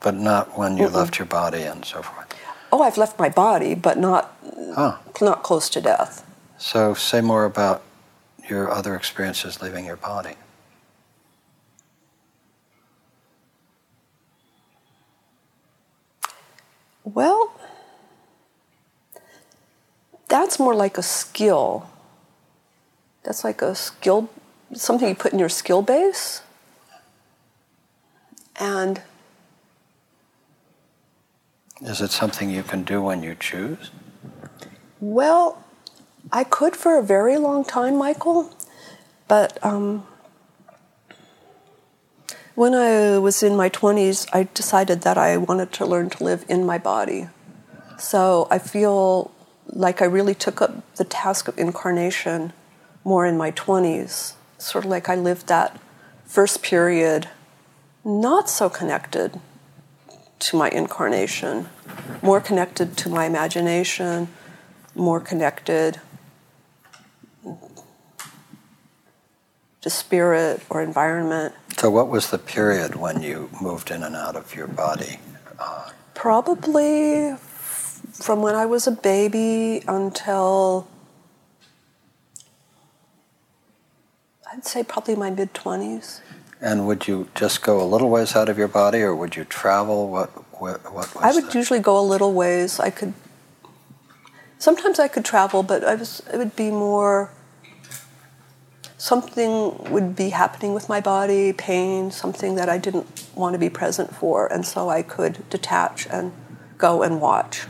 [0.00, 2.32] But not when you left your body and so forth.
[2.72, 4.35] Oh, I've left my body, but not
[4.76, 6.24] Oh, not close to death.
[6.58, 7.82] so say more about
[8.48, 10.37] your other experiences leaving your body.
[17.04, 17.52] Well,
[20.28, 21.88] that's more like a skill.
[23.24, 24.30] That's like a skill,
[24.72, 26.42] something you put in your skill base.
[28.56, 29.02] And
[31.85, 33.90] Is it something you can do when you choose?
[35.03, 35.59] well,
[36.31, 38.51] I could for a very long time, Michael,
[39.27, 40.07] but um,
[42.55, 46.45] when I was in my 20s, I decided that I wanted to learn to live
[46.49, 47.28] in my body.
[47.99, 49.33] So I feel
[49.66, 52.53] like I really took up the task of incarnation
[53.03, 54.35] more in my 20s.
[54.59, 55.80] Sort of like I lived that
[56.24, 57.28] first period
[58.05, 59.41] not so connected
[60.43, 61.68] to my incarnation,
[62.20, 64.28] more connected to my imagination,
[64.95, 66.01] more connected
[69.80, 71.55] to spirit or environment.
[71.78, 75.18] So, what was the period when you moved in and out of your body?
[76.14, 80.88] Probably f- from when I was a baby until
[84.53, 86.20] I'd say probably my mid 20s.
[86.62, 89.44] And would you just go a little ways out of your body, or would you
[89.44, 90.08] travel?
[90.08, 91.54] What what, what was I would that?
[91.56, 92.78] usually go a little ways.
[92.78, 93.14] I could.
[94.58, 96.22] Sometimes I could travel, but I was.
[96.32, 97.30] It would be more.
[98.96, 103.68] Something would be happening with my body, pain, something that I didn't want to be
[103.68, 106.32] present for, and so I could detach and
[106.78, 107.66] go and watch.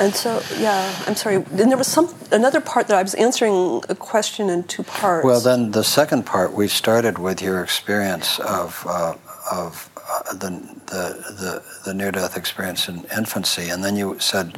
[0.00, 1.38] And so, yeah, I'm sorry.
[1.38, 5.26] Then there was some another part that I was answering a question in two parts.
[5.26, 9.14] Well, then the second part, we started with your experience of uh,
[9.52, 10.50] of uh, the,
[10.86, 11.04] the
[11.38, 14.56] the the near death experience in infancy, and then you said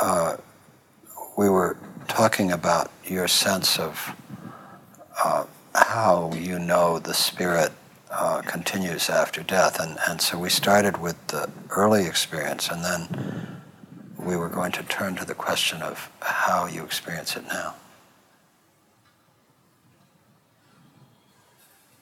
[0.00, 0.36] uh,
[1.36, 4.14] we were talking about your sense of
[5.24, 5.44] uh,
[5.74, 7.72] how you know the spirit
[8.12, 13.51] uh, continues after death, and and so we started with the early experience, and then
[14.24, 17.74] we were going to turn to the question of how you experience it now.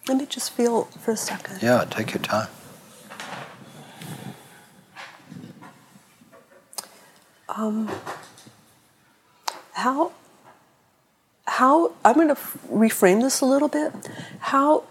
[0.09, 1.63] Let me just feel for a second.
[1.63, 2.49] Yeah, take your time.
[7.49, 7.91] Um,
[9.73, 10.13] how
[11.47, 12.41] how I'm going to
[12.71, 13.93] reframe this a little bit.
[14.39, 14.85] How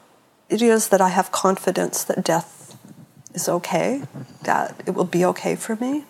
[0.50, 2.78] it is that I have confidence that death
[3.34, 4.04] is okay,
[4.44, 6.06] that it will be okay for me.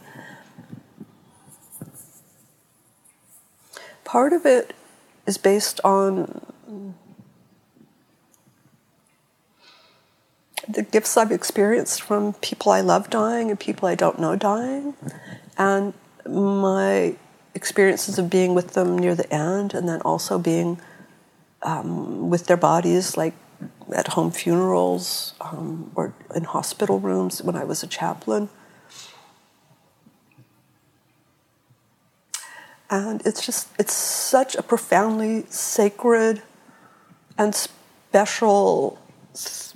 [4.10, 4.74] Part of it
[5.28, 6.42] is based on
[10.68, 14.96] the gifts I've experienced from people I love dying and people I don't know dying,
[15.60, 15.94] and
[16.28, 17.18] my
[17.54, 20.82] experiences of being with them near the end, and then also being
[21.62, 23.36] um, with their bodies, like
[23.94, 28.50] at home funerals um, or in hospital rooms when I was a chaplain.
[32.90, 36.42] And it's just, it's such a profoundly sacred
[37.38, 39.00] and special,
[39.34, 39.76] so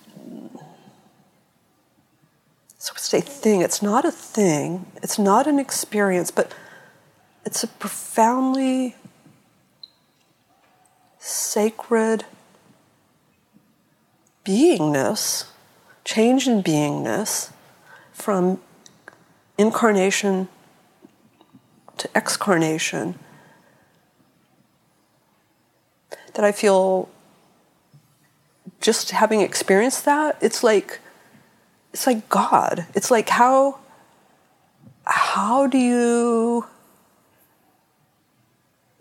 [2.96, 3.62] say, thing.
[3.62, 6.54] It's not a thing, it's not an experience, but
[7.46, 8.96] it's a profoundly
[11.20, 12.26] sacred
[14.44, 15.46] beingness,
[16.04, 17.52] change in beingness
[18.12, 18.60] from
[19.58, 20.50] incarnation
[21.98, 23.20] to excarnation
[26.34, 27.10] that I feel
[28.82, 31.00] just having experienced that, it's like
[31.94, 32.86] it's like God.
[32.96, 33.80] It's like how
[35.06, 36.66] how do you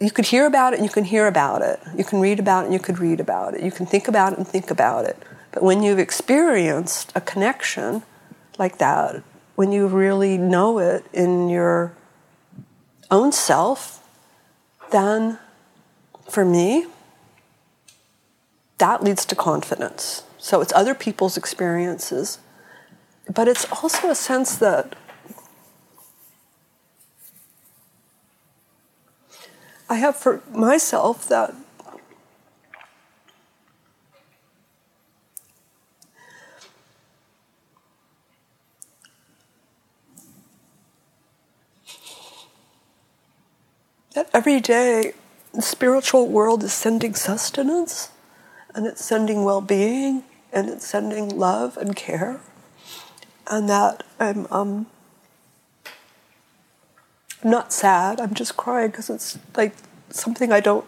[0.01, 1.81] you could hear about it and you can hear about it.
[1.97, 3.63] You can read about it and you could read about it.
[3.63, 5.17] You can think about it and think about it.
[5.53, 8.03] But when you've experienced a connection
[8.59, 9.23] like that,
[9.55, 11.93] when you really know it in your
[13.13, 14.03] own self,
[14.91, 15.39] then
[16.29, 16.87] for me,
[18.79, 20.25] that leads to confidence.
[20.39, 22.39] So it's other people's experiences,
[23.33, 24.97] but it's also a sense that
[29.89, 31.55] I have for myself that
[44.15, 45.13] that every day
[45.53, 48.11] the spiritual world is sending sustenance
[48.75, 52.41] and it's sending well-being and it's sending love and care
[53.51, 54.87] and that i'm um,
[57.43, 59.75] not sad i'm just crying because it's like
[60.11, 60.85] something i don't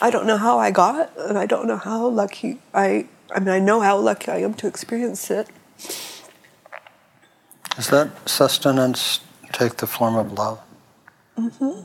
[0.00, 3.48] i don't know how i got and i don't know how lucky i i mean
[3.48, 5.48] i know how lucky i am to experience it
[7.76, 9.20] Does that sustenance
[9.52, 10.63] take the form of love?
[11.38, 11.80] Mm-hmm.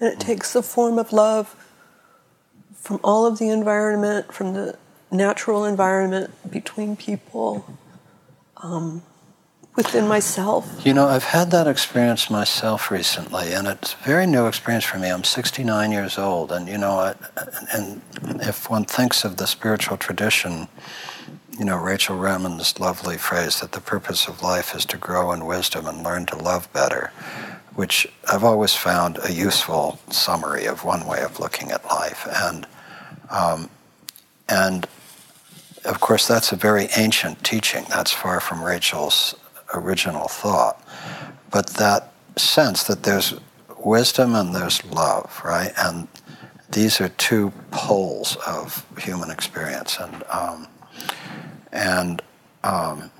[0.00, 1.56] And it takes the form of love
[2.74, 4.78] from all of the environment, from the
[5.10, 7.64] natural environment between people,
[8.58, 9.02] um,
[9.78, 10.84] within myself.
[10.84, 14.98] You know, I've had that experience myself recently, and it's a very new experience for
[14.98, 15.08] me.
[15.08, 17.14] I'm 69 years old, and you know, I,
[17.72, 18.02] and
[18.40, 20.68] if one thinks of the spiritual tradition,
[21.58, 25.46] you know, Rachel Remen's lovely phrase that the purpose of life is to grow in
[25.46, 27.12] wisdom and learn to love better,
[27.78, 32.26] which I've always found a useful summary of one way of looking at life.
[32.28, 32.66] And,
[33.30, 33.70] um,
[34.48, 34.88] and
[35.84, 37.84] of course, that's a very ancient teaching.
[37.88, 39.36] That's far from Rachel's
[39.72, 40.84] original thought.
[41.52, 43.34] But that sense that there's
[43.78, 45.70] wisdom and there's love, right?
[45.78, 46.08] And
[46.72, 49.98] these are two poles of human experience.
[50.00, 50.66] And, um,
[51.70, 52.22] and
[52.64, 53.12] um,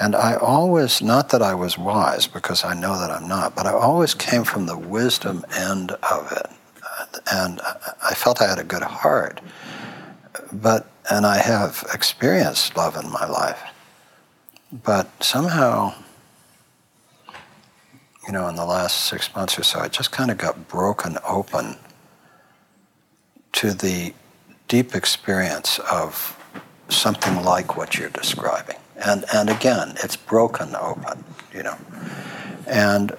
[0.00, 3.66] and I always, not that I was wise, because I know that I'm not, but
[3.66, 6.46] I always came from the wisdom end of it.
[7.30, 7.60] And
[8.02, 9.40] I felt I had a good heart.
[10.52, 13.62] But and I have experienced love in my life,
[14.72, 15.94] but somehow,
[18.26, 21.18] you know, in the last six months or so, I just kind of got broken
[21.28, 21.76] open
[23.52, 24.14] to the
[24.66, 26.38] deep experience of
[26.88, 28.76] something like what you're describing.
[29.04, 31.76] And, and again, it's broken open, you know.
[32.66, 33.16] And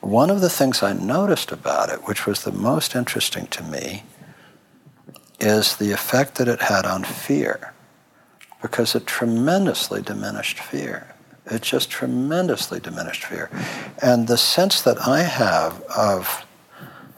[0.00, 4.02] one of the things I noticed about it, which was the most interesting to me,
[5.38, 7.72] is the effect that it had on fear,
[8.60, 11.14] because it tremendously diminished fear.
[11.46, 13.50] It just tremendously diminished fear.
[14.02, 16.44] And the sense that I have of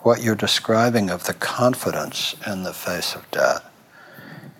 [0.01, 3.70] what you're describing of the confidence in the face of death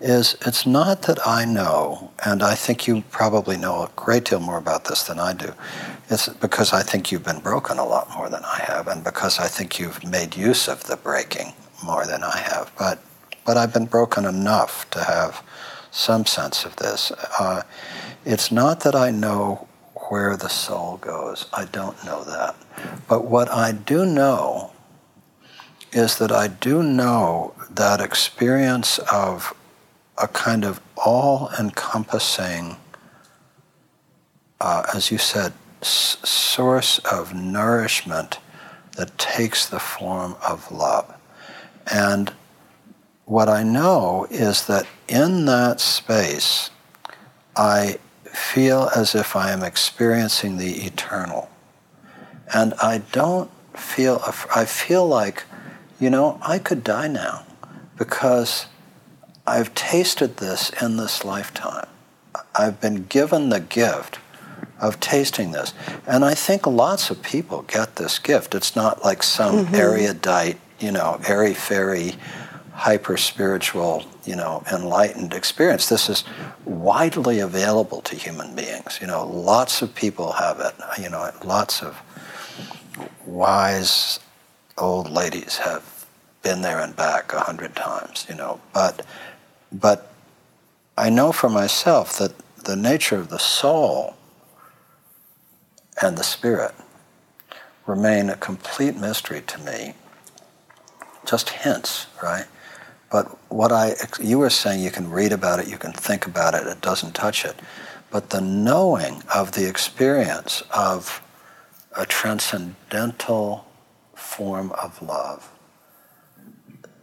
[0.01, 4.39] is it's not that I know, and I think you probably know a great deal
[4.39, 5.53] more about this than I do.
[6.09, 9.39] It's because I think you've been broken a lot more than I have, and because
[9.39, 12.71] I think you've made use of the breaking more than I have.
[12.77, 12.99] But,
[13.45, 15.43] but I've been broken enough to have
[15.91, 17.11] some sense of this.
[17.39, 17.61] Uh,
[18.25, 19.67] it's not that I know
[20.09, 22.55] where the soul goes, I don't know that.
[23.07, 24.71] But what I do know
[25.93, 29.53] is that I do know that experience of
[30.17, 32.77] a kind of all encompassing,
[34.59, 38.39] uh, as you said, s- source of nourishment
[38.97, 41.13] that takes the form of love.
[41.91, 42.33] And
[43.25, 46.69] what I know is that in that space,
[47.55, 51.49] I feel as if I am experiencing the eternal.
[52.53, 54.21] And I don't feel,
[54.55, 55.43] I feel like,
[55.99, 57.45] you know, I could die now
[57.97, 58.65] because
[59.51, 61.87] I've tasted this in this lifetime.
[62.55, 64.19] I've been given the gift
[64.79, 65.73] of tasting this.
[66.07, 68.55] And I think lots of people get this gift.
[68.55, 69.75] It's not like some mm-hmm.
[69.75, 72.15] erudite, you know, airy fairy,
[72.71, 75.89] hyper spiritual, you know, enlightened experience.
[75.89, 76.23] This is
[76.63, 78.99] widely available to human beings.
[79.01, 80.75] You know, lots of people have it.
[80.97, 82.01] You know, lots of
[83.25, 84.21] wise
[84.77, 86.07] old ladies have
[86.41, 88.61] been there and back a hundred times, you know.
[88.73, 89.05] But
[89.71, 90.11] but
[90.97, 92.33] I know for myself that
[92.65, 94.15] the nature of the soul
[96.01, 96.73] and the spirit
[97.85, 99.93] remain a complete mystery to me.
[101.25, 102.45] Just hints, right?
[103.11, 106.53] But what I, you were saying, you can read about it, you can think about
[106.53, 107.55] it, it doesn't touch it.
[108.09, 111.21] But the knowing of the experience of
[111.95, 113.67] a transcendental
[114.13, 115.51] form of love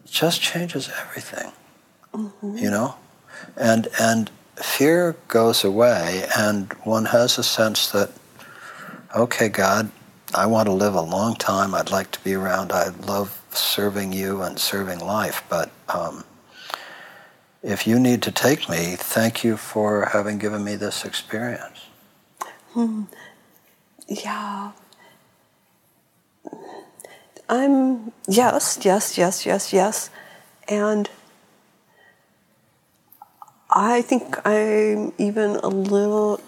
[0.07, 1.53] just changes everything
[2.13, 2.57] mm-hmm.
[2.57, 2.97] you know?
[3.57, 8.11] And, and fear goes away, and one has a sense that,
[9.15, 9.91] okay, God,
[10.35, 11.75] I want to live a long time.
[11.75, 12.73] I'd like to be around.
[12.73, 16.25] I love serving you and serving life, but um,
[17.63, 21.87] if you need to take me, thank you for having given me this experience.
[22.73, 23.05] Hmm.
[24.07, 24.73] Yeah.
[27.49, 30.11] I'm, yes, yes, yes, yes, yes.
[30.69, 31.09] And
[33.79, 36.41] I think I'm even a little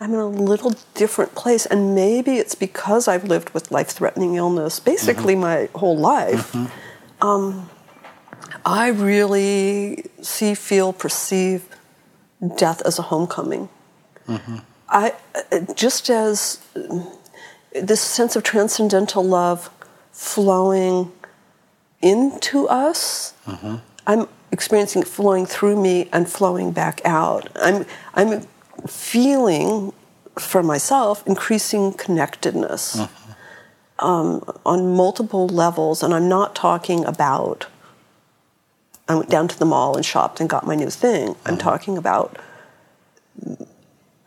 [0.00, 4.80] I'm in a little different place and maybe it's because I've lived with life-threatening illness
[4.80, 5.42] basically mm-hmm.
[5.42, 6.50] my whole life.
[6.50, 7.26] Mm-hmm.
[7.28, 7.70] Um,
[8.66, 11.68] I really see, feel, perceive
[12.56, 13.68] death as a homecoming.
[14.26, 14.56] Mm-hmm.
[14.88, 15.14] I
[15.76, 16.58] just as
[17.72, 19.70] this sense of transcendental love
[20.10, 21.12] flowing
[22.02, 23.34] into us.
[23.46, 23.76] Mm-hmm.
[24.08, 27.48] I'm experiencing it flowing through me and flowing back out.
[27.56, 28.42] I'm, I'm
[28.86, 29.92] feeling
[30.38, 34.06] for myself increasing connectedness mm-hmm.
[34.06, 37.66] um, on multiple levels, and I'm not talking about.
[39.08, 41.30] I went down to the mall and shopped and got my new thing.
[41.30, 41.48] Mm-hmm.
[41.48, 42.38] I'm talking about.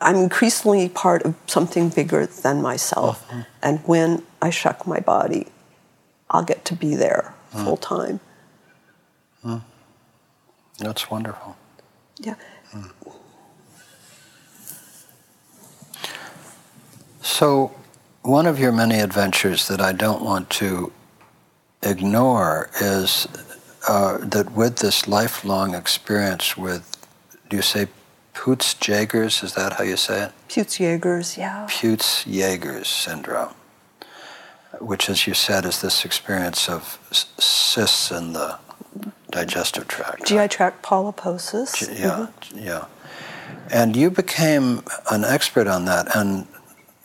[0.02, 3.42] I'm increasingly part of something bigger than myself, mm-hmm.
[3.62, 5.48] and when I shuck my body,
[6.30, 7.64] I'll get to be there mm.
[7.64, 8.20] full time.
[10.84, 11.56] That's wonderful.
[12.20, 12.36] Yeah.
[12.74, 12.92] Mm.
[17.22, 17.72] So,
[18.22, 20.92] one of your many adventures that I don't want to
[21.82, 23.28] ignore is
[23.88, 26.84] uh, that with this lifelong experience with,
[27.50, 27.88] do you say
[28.34, 29.42] Peutz Jeghers?
[29.42, 30.32] Is that how you say it?
[30.50, 31.66] Peutz Jeghers, yeah.
[31.70, 33.54] Peutz Jeghers syndrome,
[34.80, 38.60] which, as you said, is this experience of cysts in the
[39.34, 40.26] digestive tract.
[40.26, 41.76] GI tract polyposis.
[41.76, 42.60] G- yeah, mm-hmm.
[42.60, 42.86] yeah.
[43.72, 46.48] And you became an expert on that and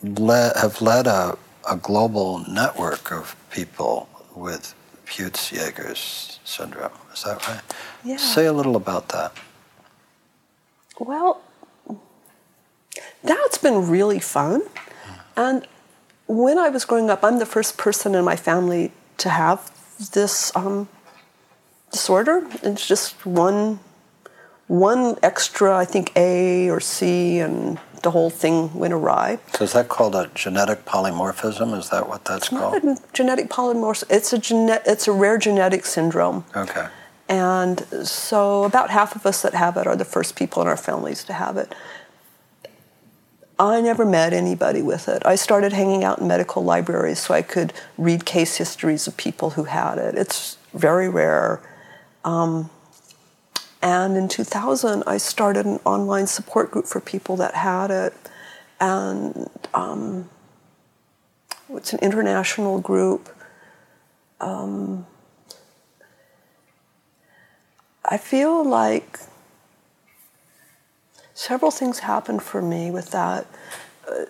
[0.03, 1.37] le- have led a,
[1.69, 4.75] a global network of people with
[5.05, 6.91] Peutz-Jeghers syndrome.
[7.13, 7.61] Is that right?
[8.03, 8.17] Yeah.
[8.17, 9.33] Say a little about that.
[10.99, 11.41] Well,
[13.23, 14.61] that's been really fun.
[15.35, 15.65] And
[16.27, 19.71] when I was growing up, I'm the first person in my family to have
[20.11, 20.87] this um,
[21.91, 22.45] disorder.
[22.63, 23.79] It's just one
[24.67, 29.39] one extra, I think A or C, and the whole thing went awry.
[29.55, 31.75] So is that called a genetic polymorphism?
[31.75, 32.83] Is that what that's Not called?
[32.83, 34.05] a genetic polymorphism.
[34.11, 36.45] It's a gene- It's a rare genetic syndrome.
[36.55, 36.87] Okay.
[37.27, 40.77] And so, about half of us that have it are the first people in our
[40.77, 41.73] families to have it.
[43.59, 45.21] I never met anybody with it.
[45.25, 49.51] I started hanging out in medical libraries so I could read case histories of people
[49.51, 50.15] who had it.
[50.15, 51.59] It's very rare.
[52.23, 52.69] Um,
[53.81, 58.13] and in 2000, I started an online support group for people that had it.
[58.79, 60.29] And um,
[61.69, 63.29] it's an international group.
[64.41, 65.05] Um,
[68.03, 69.19] I feel like
[71.33, 73.47] several things happened for me with that.
[74.09, 74.25] Uh,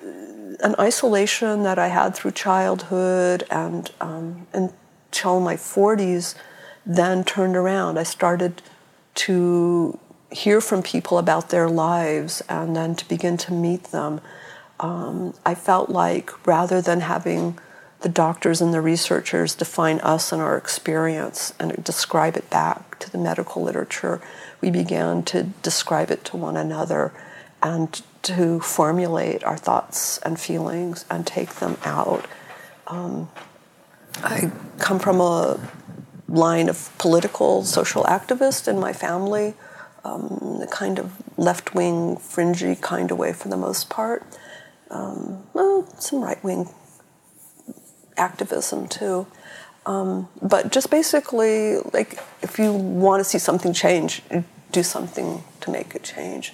[0.61, 6.35] an isolation that I had through childhood and um, until my 40s
[6.85, 7.97] then turned around.
[7.97, 8.61] I started
[9.15, 9.99] to
[10.31, 14.21] hear from people about their lives and then to begin to meet them.
[14.79, 17.57] Um, I felt like rather than having
[18.01, 23.11] the doctors and the researchers define us and our experience and describe it back to
[23.11, 24.21] the medical literature,
[24.61, 27.11] we began to describe it to one another
[27.61, 32.25] and to formulate our thoughts and feelings and take them out.
[32.87, 33.29] Um,
[34.23, 35.59] I come from a
[36.29, 39.53] line of political social activists in my family,
[40.03, 44.23] um, the kind of left wing, fringy kind of way for the most part.
[44.89, 46.69] Um, well, some right wing
[48.17, 49.27] activism too.
[49.85, 54.21] Um, but just basically, like, if you want to see something change,
[54.71, 56.53] do something to make it change.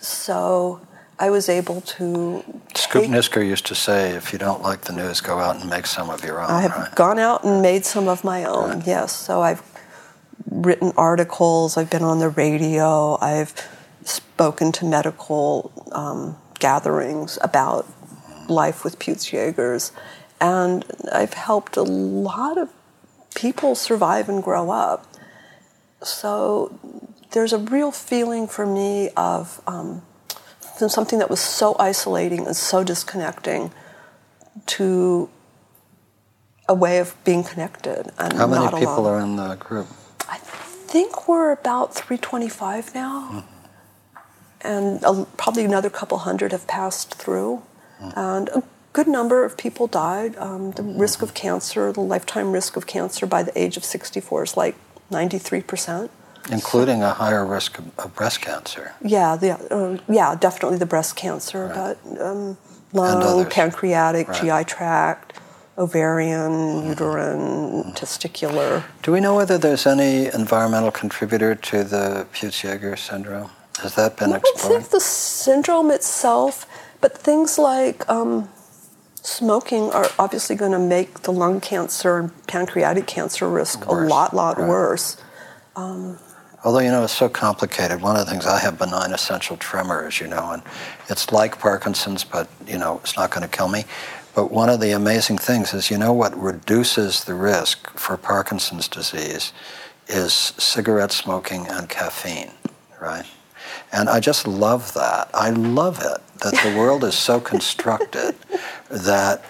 [0.00, 0.80] So
[1.22, 2.42] I was able to.
[2.74, 5.86] Scoop Nisker used to say, if you don't like the news, go out and make
[5.86, 6.50] some of your own.
[6.50, 6.94] I have right?
[6.96, 8.86] gone out and made some of my own, Right.
[8.88, 9.14] yes.
[9.14, 9.62] So I've
[10.50, 13.52] written articles, I've been on the radio, I've
[14.04, 17.86] spoken to medical um, gatherings about
[18.48, 19.92] life with Peutz-Jeghers,
[20.40, 22.68] and I've helped a lot of
[23.36, 25.06] people survive and grow up.
[26.02, 26.76] So
[27.30, 30.02] there's a real feeling for me of um,
[30.82, 33.70] from something that was so isolating and so disconnecting
[34.66, 35.30] to
[36.68, 39.06] a way of being connected and How many people alone.
[39.06, 39.86] are in the group?
[40.28, 43.44] I think we're about 325 now,
[44.62, 47.62] and a, probably another couple hundred have passed through,
[48.16, 50.34] and a good number of people died.
[50.36, 54.42] Um, the risk of cancer, the lifetime risk of cancer by the age of 64
[54.42, 54.74] is like
[55.10, 56.10] 93 percent.
[56.50, 58.92] Including a higher risk of, breast cancer.
[59.02, 61.96] Yeah, the, uh, yeah, definitely the breast cancer, Right.
[62.04, 62.56] but um,
[62.92, 64.40] lung, pancreatic, Right.
[64.42, 65.34] GI tract,
[65.78, 68.82] ovarian, uterine, testicular.
[69.02, 73.50] Do we know whether there's any environmental contributor to the Peutz-Jeghers syndrome?
[73.80, 74.80] Has that been I don't explored?
[74.82, 76.66] think the syndrome itself,
[77.00, 78.48] but things like um,
[79.22, 84.08] smoking are obviously going to make the lung cancer and pancreatic cancer risk Worse, a
[84.14, 84.68] lot, lot right.
[84.68, 85.16] worse.
[86.64, 88.00] Although, you know, it's so complicated.
[88.00, 90.62] One of the things, I have benign essential tremor, as you know, and
[91.08, 93.84] it's like Parkinson's, but, you know, it's not going to kill me.
[94.34, 98.88] But one of the amazing things is, you know, what reduces the risk for Parkinson's
[98.88, 99.52] disease
[100.06, 102.52] is cigarette smoking and caffeine,
[103.00, 103.26] right?
[103.92, 105.30] And I just love that.
[105.34, 108.34] I love it that the world is so constructed
[108.88, 109.44] that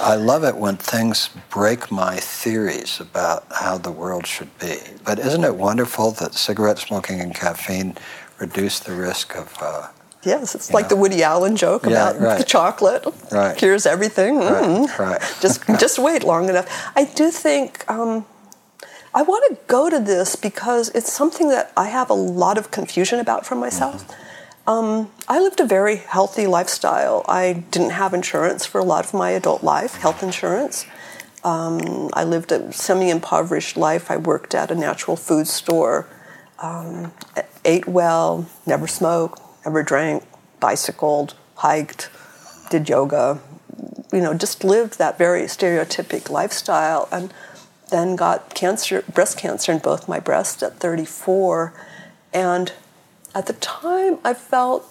[0.00, 4.76] I love it when things break my theories about how the world should be.
[5.04, 7.96] But isn't it wonderful that cigarette smoking and caffeine
[8.38, 9.54] reduce the risk of?
[9.60, 9.88] Uh,
[10.24, 10.88] Yes, it's like know.
[10.90, 12.38] the Woody Allen joke Yeah, about right.
[12.38, 13.56] the chocolate Right.
[13.56, 14.40] cures everything.
[14.40, 14.88] Mm.
[14.88, 15.22] right, right.
[15.40, 16.66] just just wait long enough.
[16.96, 18.26] I do think um,
[19.14, 22.70] I want to go to this because it's something that I have a lot of
[22.72, 24.04] confusion about for myself.
[24.68, 27.24] Um, I lived a very healthy lifestyle.
[27.26, 30.84] I didn't have insurance for a lot of my adult life, health insurance.
[31.42, 34.10] Um, I lived a semi-impoverished life.
[34.10, 36.06] I worked at a natural food store,
[36.58, 37.12] um,
[37.64, 40.22] ate well, never smoked, never drank,
[40.60, 42.10] bicycled, hiked,
[42.68, 43.40] did yoga,
[44.12, 47.32] you know, just lived that very stereotypic lifestyle and
[47.90, 51.72] then got cancer, breast cancer in both my breasts at 34.
[52.34, 52.74] And
[53.38, 54.84] at the time, I felt,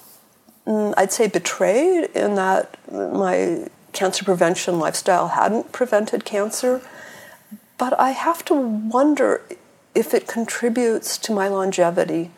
[0.65, 6.81] mm, I'd say, betrayed in that my cancer prevention lifestyle hadn't prevented cancer.
[7.77, 9.41] but I have to wonder
[9.93, 12.31] if it contributes to my longevity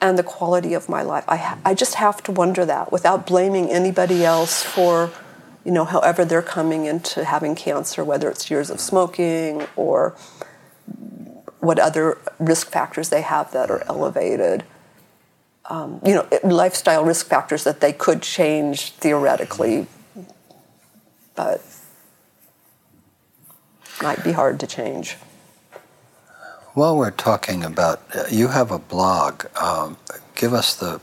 [0.00, 1.24] and the quality of my life.
[1.28, 5.12] I, I just have to wonder that without blaming anybody else for,
[5.64, 10.16] you know, however they're coming into having cancer, whether it's years of smoking or
[11.60, 14.64] what other risk factors they have that are elevated.
[15.66, 19.86] Um, you know, lifestyle risk factors that they could change theoretically,
[21.36, 21.62] but
[24.02, 25.16] might be hard to change.
[26.74, 29.44] While we're talking about, uh, you have a blog.
[29.56, 29.96] Um,
[30.34, 31.00] give us the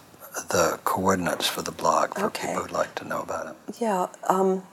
[0.49, 2.47] the coordinates for the blog for Okay.
[2.47, 3.55] people who'd like to know about it.
[3.79, 4.63] Yeah, um,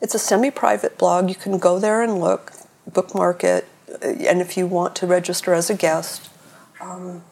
[0.00, 1.28] it's a semi-private blog.
[1.28, 2.52] You can go there and look,
[2.86, 6.28] bookmark it, uh, and if you want to register as a guest,
[6.80, 7.22] um,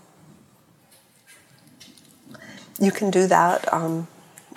[2.78, 3.70] you can do that.
[3.72, 4.08] Um,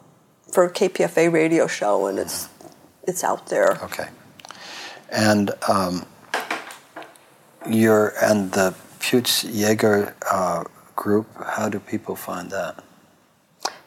[0.50, 2.48] for a KPFA radio show, and it's
[3.06, 3.78] it's out there.
[3.82, 4.08] Okay.
[5.10, 6.06] And um,
[7.68, 10.64] your and the Peutz Jegher uh,
[10.96, 11.26] group.
[11.42, 12.82] How do people find that?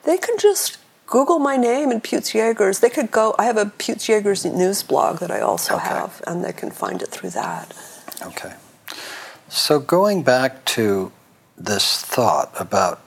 [0.04, 2.80] They can just Google my name and Peutz Jeghers.
[2.80, 3.36] They could go.
[3.40, 5.88] I have a Peutz Jeghers news blog that I also Okay.
[5.88, 7.74] have, and they can find it through that.
[8.26, 8.54] Okay.
[9.50, 11.12] So going back to
[11.58, 13.00] this thought about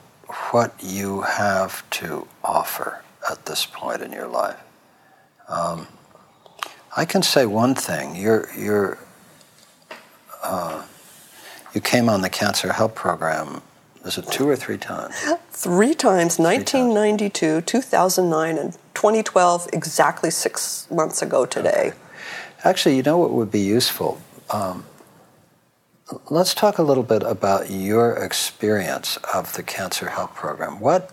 [0.51, 4.59] what you have to offer at this point in your life,
[5.47, 5.87] um,
[6.95, 8.15] I can say one thing.
[8.15, 8.97] You're, you're,
[10.43, 10.83] uh,
[11.73, 13.61] you came on the Cancer Help Program,
[14.03, 15.15] was it two or three times?
[15.51, 16.39] Three times, times.
[16.39, 21.93] 1992, 2009, and 2012, exactly six months ago today.
[22.63, 24.19] Actually, you know what would be useful?
[24.49, 24.85] Um,
[26.29, 30.79] let's talk a little bit about your experience of the Cancer Help Program.
[30.79, 31.11] What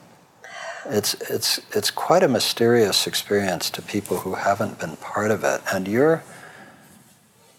[0.91, 5.61] it's it's it's quite a mysterious experience to people who haven't been part of it,
[5.73, 6.23] and you're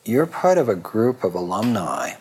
[0.05, 2.13] you're part of a group of alumni.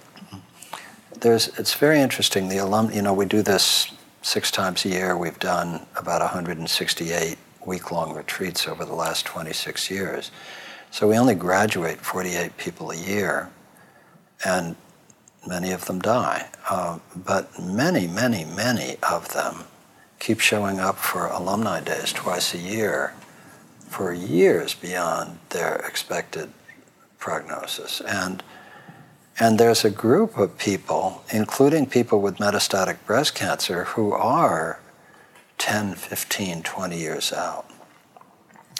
[1.20, 2.48] There's it's very interesting.
[2.48, 3.90] The alum, you know, we do this
[4.22, 5.16] six times a year.
[5.16, 10.30] We've done about 168 week-long retreats over the last 26 years.
[10.90, 13.50] So we only graduate 48 people a year,
[14.44, 14.76] and
[15.46, 16.48] many of them die.
[16.68, 19.64] Uh, but many, many, many of them
[20.19, 23.14] keep showing up for alumni days twice a year
[23.89, 26.53] for years beyond their expected
[27.19, 28.01] prognosis.
[28.01, 28.43] And
[29.41, 34.81] and there's a group of people, including people with metastatic breast cancer, who are
[35.59, 37.71] 10, 15, 20 years out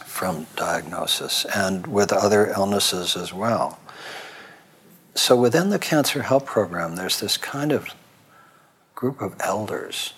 [0.05, 3.79] from diagnosis and with other illnesses as well.
[5.15, 7.89] So within the Cancer Help Program, there's this kind of
[8.95, 10.15] group of elders.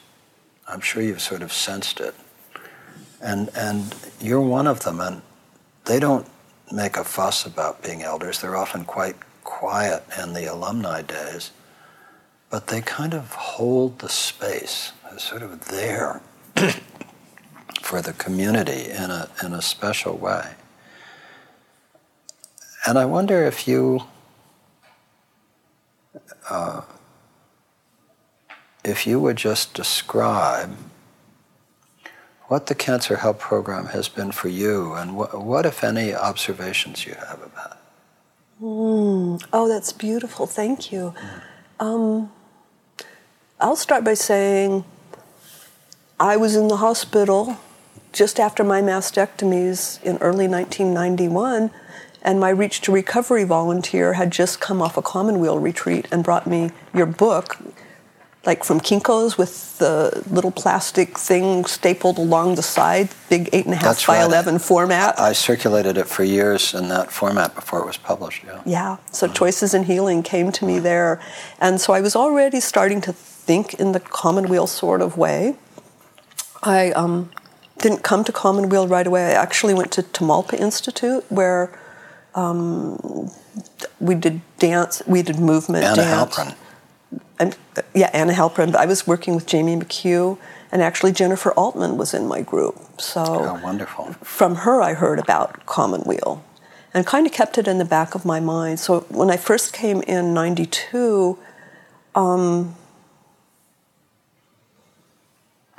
[0.71, 2.15] I'm sure you've sort of sensed it.
[3.21, 5.21] And, and you're one of them, and
[5.85, 6.27] they don't
[6.73, 8.41] make a fuss about being elders.
[8.41, 11.51] They're often quite quiet in the alumni days,
[12.49, 14.93] but they kind of hold the space.
[15.09, 16.23] They're sort of there
[17.83, 20.53] for the community in a, in a special way.
[22.87, 24.05] And I wonder if you,
[26.49, 26.83] uh,
[28.91, 30.77] if you would just describe
[32.49, 37.07] what the Cancer Help Program has been for you and what, what if any, observations
[37.07, 38.63] you have about it.
[38.63, 39.43] Mm.
[39.53, 40.47] Oh, that's beautiful.
[40.47, 41.15] Thank you.
[41.79, 42.31] Um,
[43.61, 44.85] I'll start by saying
[46.19, 47.57] I was in the hospital
[48.13, 51.71] just after my mastectomies in early 1991,
[52.23, 56.47] and my Reach to Recovery volunteer had just come off a Commonweal retreat and brought
[56.47, 57.59] me your book,
[58.47, 63.75] like from Kinko's with the little plastic thing stapled along the side, big eight and
[63.75, 64.27] a half That's by right.
[64.27, 65.19] 11 format.
[65.21, 68.45] I circulated it for years in that format before it was published.
[68.45, 68.63] Yeah.
[68.65, 71.21] Yeah, so Choices in Healing came to me there.
[71.61, 75.57] And so I was already starting to think in the Commonweal sort of way.
[76.63, 77.31] I um,
[77.79, 79.27] didn't come to Commonweal right away.
[79.27, 81.79] I actually went to Tamalpa Institute where
[82.35, 83.31] um,
[83.99, 86.37] we did dance, we did movement Anna dance.
[86.37, 86.55] Halprin.
[87.41, 87.57] And,
[87.95, 88.71] yeah, Anna Halprin.
[88.71, 90.39] But I was working with Jamie McHugh,
[90.71, 92.77] and actually Jennifer Altman was in my group.
[93.01, 94.13] So Oh, wonderful.
[94.23, 96.45] from her I heard about Commonweal
[96.93, 98.79] and kind of kept it in the back of my mind.
[98.79, 101.39] So when I first came in 92,
[102.15, 102.75] um,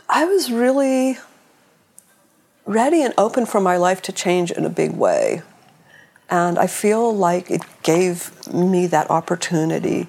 [0.10, 1.18] I was really
[2.66, 5.42] ready and open for my life to change in a big way.
[6.30, 10.08] And I feel like it gave me that opportunity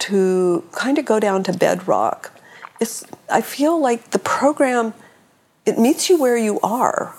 [0.00, 2.32] to kind of go down to bedrock.
[2.80, 4.94] It's, I feel like the program,
[5.64, 7.14] it meets you where you are.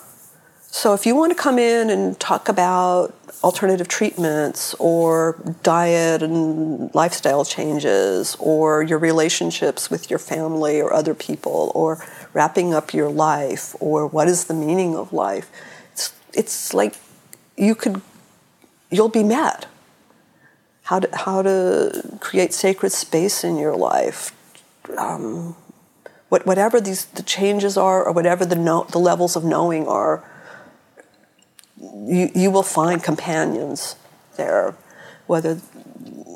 [0.75, 3.15] So if you want to come in and talk about
[3.45, 11.13] alternative treatments or diet and lifestyle changes or your relationships with your family or other
[11.13, 12.03] people or
[12.33, 15.49] wrapping up your life or what is the meaning of life,
[15.93, 16.95] it's, it's like
[17.55, 18.01] you could,
[18.91, 19.67] you'll be met.
[20.85, 24.31] How to, how to create sacred space in your life.
[24.97, 25.55] Um,
[26.29, 30.23] what, whatever these the changes are or whatever the, no, the levels of knowing are,
[31.79, 33.95] you, you will find companions
[34.37, 34.75] there,
[35.27, 35.59] whether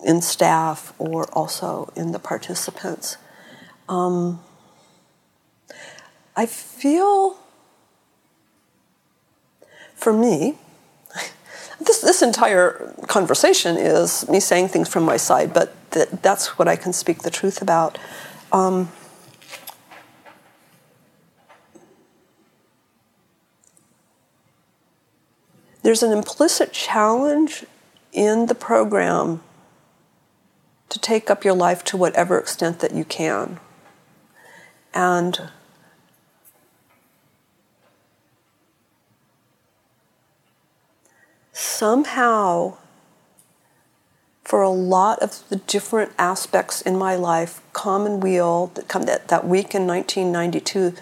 [0.06, 3.18] in staff or also in the participants.
[3.88, 4.40] Um,
[6.36, 7.38] I feel,
[9.96, 10.58] for me,
[11.80, 16.68] this, this entire conversation is me saying things from my side, but th- that's what
[16.68, 17.98] I can speak the truth about.
[18.52, 18.90] Um,
[25.84, 27.66] there's an implicit challenge
[28.12, 29.42] in the program
[30.90, 33.60] to take up your life to whatever extent that you can.
[34.94, 35.50] And
[41.60, 42.78] somehow,
[44.44, 49.46] for a lot of the different aspects in my life, Commonweal, that, come, that, that
[49.46, 50.94] week in 1992,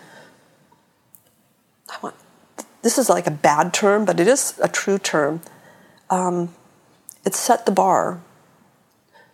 [1.89, 2.15] I want,
[2.81, 5.41] this is like a bad term, but it is a true term.
[6.09, 6.53] Um,
[7.23, 8.21] it set the bar.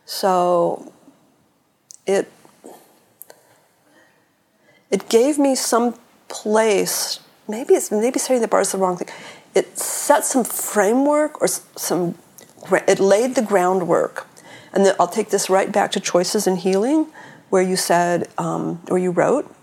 [0.05, 0.91] So
[2.05, 2.29] it
[4.91, 5.97] it gave me some
[6.27, 7.19] place.
[7.47, 9.09] Maybe it's maybe setting the bar is the wrong thing.
[9.53, 12.15] It set some framework or some.
[12.87, 14.27] It laid the groundwork,
[14.71, 17.07] and then I'll take this right back to choices in healing,
[17.49, 19.53] where you said, um, or you wrote,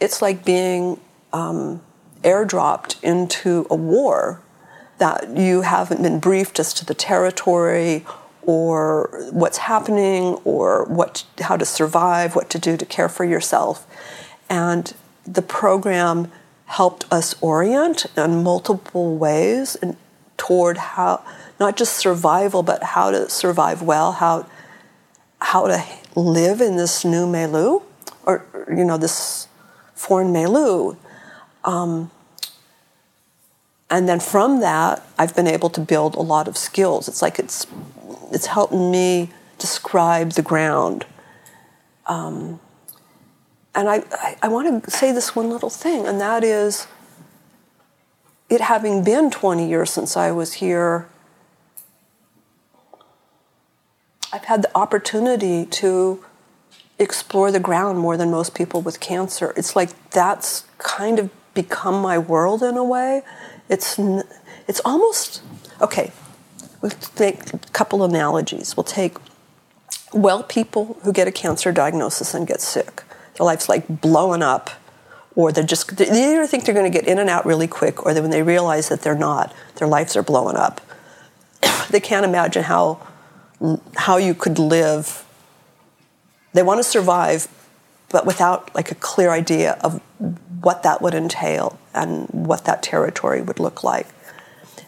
[0.00, 1.00] it's like being
[1.32, 1.80] um,
[2.22, 4.42] airdropped into a war
[4.98, 8.04] that you haven't been briefed as to the territory
[8.42, 13.86] or what's happening or what how to survive, what to do to care for yourself.
[14.50, 16.30] And the program
[16.66, 19.96] helped us orient in multiple ways and
[20.36, 21.22] toward how
[21.60, 24.46] not just survival but how to survive well, how
[25.40, 25.84] how to
[26.14, 27.80] live in this new milieu
[28.24, 29.48] or you know this
[29.94, 30.94] foreign milieu
[31.64, 32.10] um,
[33.92, 37.08] and then from that, I've been able to build a lot of skills.
[37.08, 37.66] It's like it's
[38.32, 41.04] it's helping me describe the ground.
[42.06, 42.58] Um,
[43.74, 46.86] and I, I, I want to say this one little thing, and that is
[48.52, 51.08] it having been 20 years since I was here,
[54.30, 56.22] I've had the opportunity to
[56.98, 59.54] explore the ground more than most people with cancer.
[59.56, 63.22] It's like that's kind of become my world in a way.
[63.68, 63.98] It's
[64.68, 65.42] it's almost
[65.80, 66.12] okay.
[66.80, 68.76] We'll take a couple analogies.
[68.76, 69.16] We'll take
[70.12, 73.02] well people who get a cancer diagnosis and get sick.
[73.36, 74.70] Their life's like blowing up,
[75.34, 78.04] or they're just they either think they're going to get in and out really quick,
[78.04, 80.80] or when they realize that they're not, their lives are blowing up.
[81.90, 83.06] they can't imagine how
[83.96, 85.24] how you could live.
[86.52, 87.48] They want to survive,
[88.10, 90.00] but without like a clear idea of
[90.60, 94.06] what that would entail and what that territory would look like.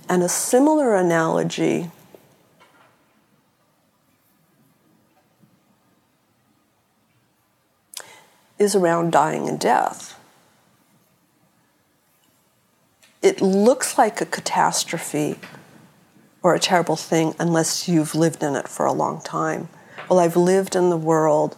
[0.09, 1.91] And a similar analogy
[8.59, 10.19] is around dying and death.
[13.23, 15.37] It looks like a catastrophe
[16.43, 19.69] or a terrible thing unless you've lived in it for a long time.
[20.09, 21.57] Well, I've lived in the world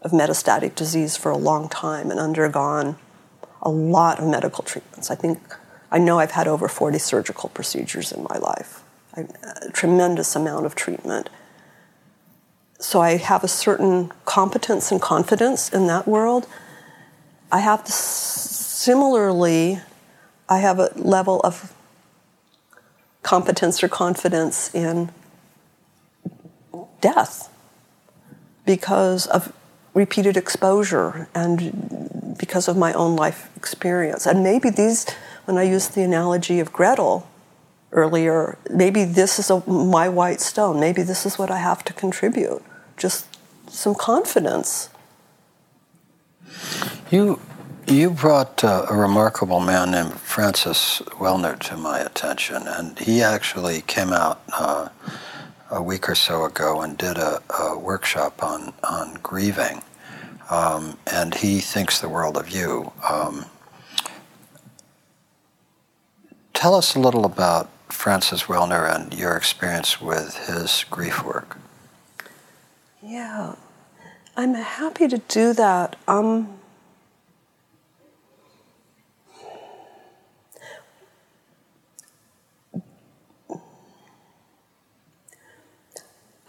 [0.00, 2.96] of metastatic disease for a long time and undergone
[3.60, 5.10] a lot of medical treatments.
[5.10, 5.38] I think
[5.90, 8.82] I know I've had over 40 surgical procedures in my life,
[9.14, 11.28] a tremendous amount of treatment.
[12.82, 16.48] So I have a certain competence and confidence in that world.
[17.52, 19.78] I have this, similarly,
[20.48, 21.72] I have a level of
[23.22, 25.12] competence or confidence in
[27.00, 27.48] death
[28.66, 29.52] because of
[29.94, 34.26] repeated exposure and because of my own life experience.
[34.26, 35.06] And maybe these,
[35.44, 37.28] when I used the analogy of Gretel
[37.92, 40.80] earlier, maybe this is a, my white stone.
[40.80, 42.64] Maybe this is what I have to contribute.
[42.96, 43.26] Just
[43.68, 44.88] some confidence.
[47.10, 47.40] You
[47.86, 53.82] You brought uh, a remarkable man named Francis Weller to my attention, and he actually
[53.82, 54.88] came out uh,
[55.70, 59.82] a week or so ago and did a, a workshop on, on grieving.
[60.48, 62.92] Um, and he thinks the world of you.
[63.08, 63.46] Um,
[66.54, 71.58] tell us a little about Francis Weller and your experience with his grief work.
[73.04, 73.56] Yeah,
[74.36, 75.96] I'm happy to do that.
[76.06, 76.56] Um,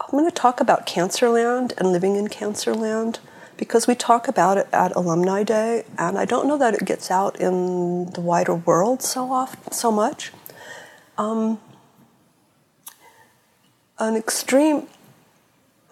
[0.00, 3.18] I'm going to talk about Cancerland and living in Cancerland
[3.56, 7.10] because we talk about it at Alumni Day, and I don't know that it gets
[7.10, 10.30] out in the wider world so often, so much.
[11.18, 11.58] Um,
[13.98, 14.86] an extreme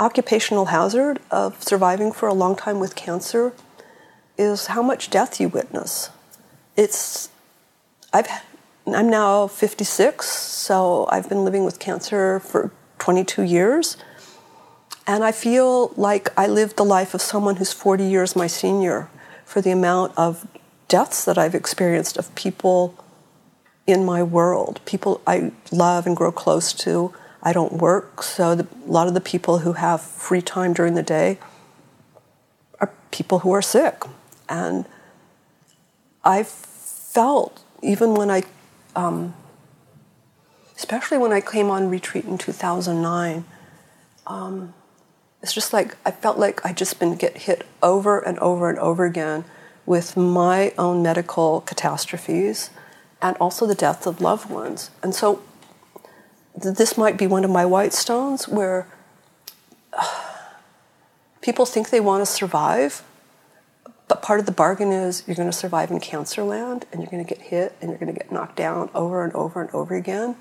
[0.03, 3.53] occupational hazard of surviving for a long time with cancer
[4.37, 6.11] is how much death you witness.
[6.77, 7.31] It's
[8.13, 8.29] I've
[8.87, 13.97] I'm now 56, so I've been living with cancer for 22 years.
[15.07, 19.09] And I feel like I lived the life of someone who's 40 years my senior
[19.45, 20.47] for the amount of
[20.89, 22.95] deaths that I've experienced of people
[23.87, 27.13] in my world, people I love and grow close to.
[27.43, 30.95] I don't work, so the, a lot of the people who have free time during
[30.95, 31.39] the day
[32.81, 34.03] are people who are sick.
[34.49, 34.87] And
[36.25, 38.45] I felt, even when I,
[38.95, 39.35] um,
[40.77, 43.45] especially when I came on retreat in 2009,
[44.27, 44.75] um,
[45.43, 48.79] it's just like I felt like I'd just been get hit over and over and
[48.79, 49.45] over again
[49.85, 52.71] with my own medical catastrophes
[53.21, 54.91] and also the death of loved ones.
[55.03, 55.43] And so
[56.55, 58.87] this might be one of my white stones where
[59.93, 60.23] uh,
[61.41, 63.03] people think they want to survive,
[64.09, 67.11] but part of the bargain is you're going to survive in cancer land and you're
[67.11, 69.71] going to get hit and you're going to get knocked down over and over and
[69.71, 70.37] over again.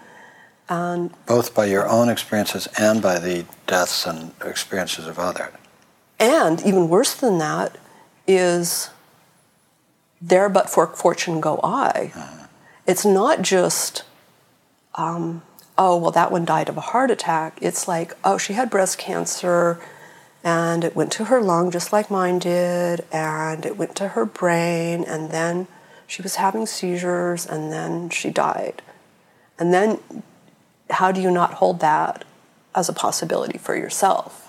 [0.70, 5.54] And both by your own experiences and by the deaths and experiences of others.
[6.20, 7.78] And even worse than that
[8.28, 8.90] is
[10.22, 12.12] there but for fortune go I.
[12.14, 12.48] Mm.
[12.86, 14.04] It's not just,
[14.96, 15.42] um,
[15.78, 17.58] oh, well, that one died of a heart attack.
[17.62, 19.80] It's like, oh, she had breast cancer
[20.44, 24.26] and it went to her lung just like mine did, and it went to her
[24.26, 25.68] brain, and then
[26.08, 28.82] she was having seizures, and then she died.
[29.60, 30.00] And then
[30.90, 32.26] how do you not hold that
[32.74, 34.48] as a possibility for yourself?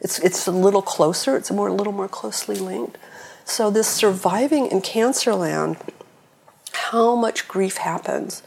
[0.00, 2.98] It's, it's a little closer, it's a more, a little more closely linked.
[3.46, 5.76] So, this surviving in cancer land,
[6.72, 8.42] how much grief happens.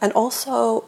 [0.00, 0.84] And also,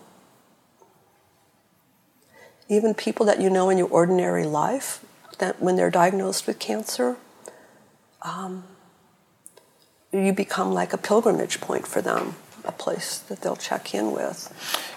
[2.70, 5.04] even people that you know in your ordinary life,
[5.38, 7.16] that when they're diagnosed with cancer,
[8.22, 8.62] um,
[10.12, 14.54] you become like a pilgrimage point for them, a place that they'll check in with.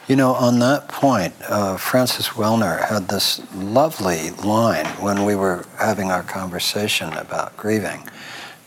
[0.07, 5.65] You know, on that point, uh, Francis Weller had this lovely line when we were
[5.79, 8.07] having our conversation about grieving,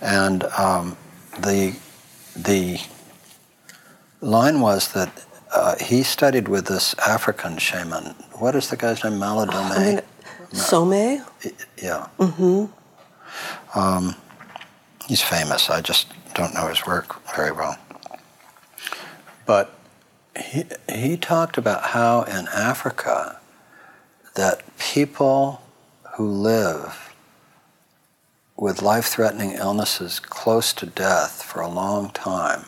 [0.00, 0.96] and um,
[1.38, 1.76] the
[2.34, 2.80] the
[4.20, 8.14] line was that uh, he studied with this African shaman.
[8.38, 9.14] What is the guy's name?
[9.14, 9.76] Malidoma.
[9.76, 10.00] I mean,
[10.52, 10.92] Some.
[10.92, 12.06] Yeah.
[12.18, 12.66] Mm-hmm.
[13.78, 14.14] Um,
[15.06, 15.70] he's famous.
[15.70, 17.78] I just don't know his work very well.
[19.46, 19.74] But
[20.38, 23.40] he, he talked about how in Africa
[24.34, 25.62] that people
[26.14, 27.14] who live
[28.56, 32.66] with life-threatening illnesses close to death for a long time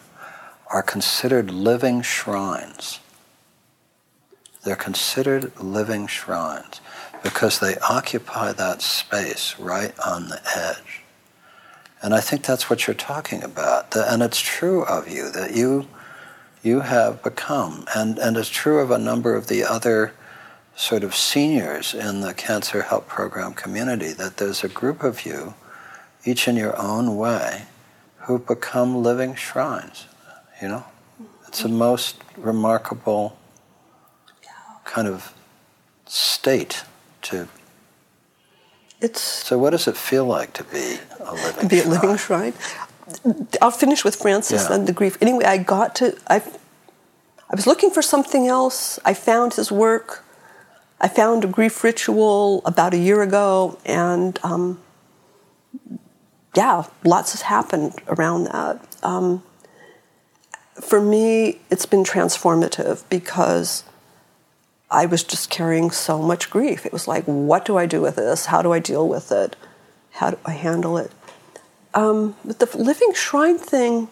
[0.70, 3.00] are considered living shrines.
[4.64, 6.80] They're considered living shrines
[7.22, 11.02] because they occupy that space right on the edge.
[12.02, 13.94] And I think that's what you're talking about.
[13.96, 15.88] And it's true of you that you
[16.62, 17.86] you have become.
[17.94, 20.12] And, and it's true of a number of the other
[20.74, 25.54] sort of seniors in the Cancer Help Program community that there's a group of you,
[26.24, 27.62] each in your own way,
[28.18, 30.06] who've become living shrines.
[30.60, 30.84] You know?
[31.46, 33.37] It's the most remarkable
[34.88, 35.32] kind of
[36.06, 36.84] state
[37.22, 37.48] to.
[39.00, 39.58] It's so.
[39.58, 41.68] What does it feel like to be a living?
[41.68, 41.86] Be shrine?
[41.86, 42.54] a living shrine.
[43.62, 44.74] I'll finish with Francis yeah.
[44.74, 45.16] and the grief.
[45.20, 46.42] Anyway, I got to I.
[47.50, 48.98] I was looking for something else.
[49.04, 50.24] I found his work.
[51.00, 54.80] I found a grief ritual about a year ago, and um,
[56.56, 58.84] yeah, lots has happened around that.
[59.02, 59.42] Um,
[60.80, 63.84] for me, it's been transformative because
[64.90, 66.86] I was just carrying so much grief.
[66.86, 68.46] It was like, what do I do with this?
[68.46, 69.56] How do I deal with it?
[70.12, 71.12] How do I handle it?
[71.94, 74.08] um, with the living shrine thing,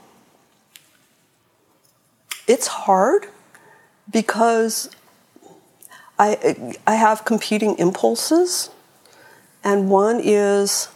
[2.46, 3.26] it's hard
[4.10, 4.90] because
[6.18, 8.70] I, I have competing impulses,
[9.62, 10.88] and one is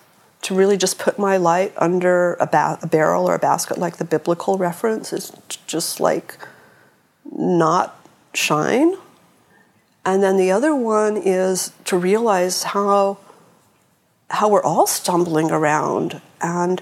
[0.42, 3.98] to really just put my light under a, ba- a barrel or a basket, like
[3.98, 5.32] the biblical reference, is
[5.66, 6.38] just like
[7.30, 8.94] not shine.
[10.04, 13.18] And then the other one is to realize how
[14.30, 16.80] how we're all stumbling around and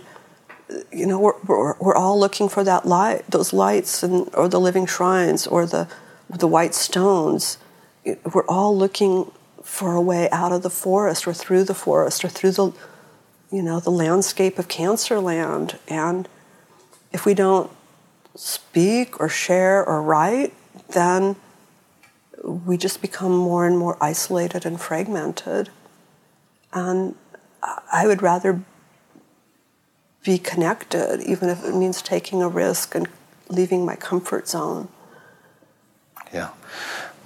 [0.93, 4.61] you know we're, we're, we're all looking for that light those lights and or the
[4.61, 5.89] living shrines or the
[6.29, 7.59] the white stones.
[8.05, 9.31] We're all looking
[9.63, 12.73] for a way out of the forest or through the forest or through the
[13.51, 15.79] you know the landscape of cancer land.
[15.89, 16.29] And
[17.13, 17.71] if we don't
[18.35, 20.53] speak or share or write
[20.91, 21.37] then
[22.43, 25.71] we just become more and more isolated and fragmented
[26.73, 27.15] and
[27.93, 28.63] i would rather
[30.25, 33.09] be connected even if it means taking a risk and
[33.49, 34.89] leaving my comfort zone
[36.33, 36.51] yeah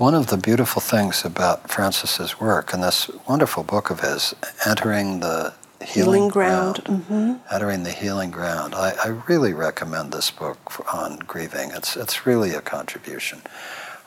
[0.02, 4.34] one of the beautiful things about Francis's work and this wonderful book of his,
[4.66, 7.54] Entering the Healing, healing Ground, ground mm-hmm.
[7.54, 10.58] Entering the Healing Ground, I, I, really recommend this book
[10.94, 11.70] on grieving.
[11.72, 13.42] It's, it's really a contribution.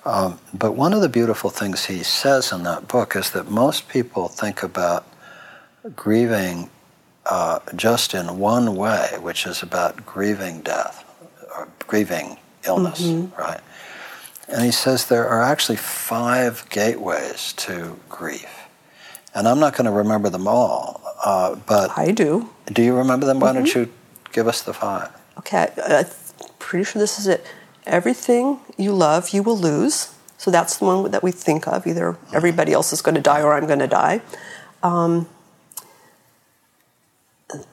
[0.06, 3.89] Um, but one of the beautiful things he says in that book is that most
[3.89, 5.08] people think about
[5.95, 6.70] grieving
[7.26, 11.03] uh, just in one way, which is about grieving death
[11.56, 12.38] or grieving
[12.68, 13.36] illness, mm-hmm.
[13.39, 13.62] right?
[14.47, 18.68] And he says there are actually five gateways to grief.
[19.34, 21.97] And I'm not going to remember them all, uh, but.
[21.97, 22.49] I do.
[22.68, 23.39] Do you remember them?
[23.39, 23.58] Why mm-hmm.
[23.58, 23.91] don't you
[24.32, 25.10] give us the five?
[25.39, 26.06] Okay, I'm
[26.60, 27.45] pretty sure this is it.
[27.86, 30.13] Everything you love, you will lose.
[30.38, 31.88] So that's the one that we think of.
[31.88, 34.21] Either everybody else is going to die or I'm going to die.
[34.83, 35.27] Um,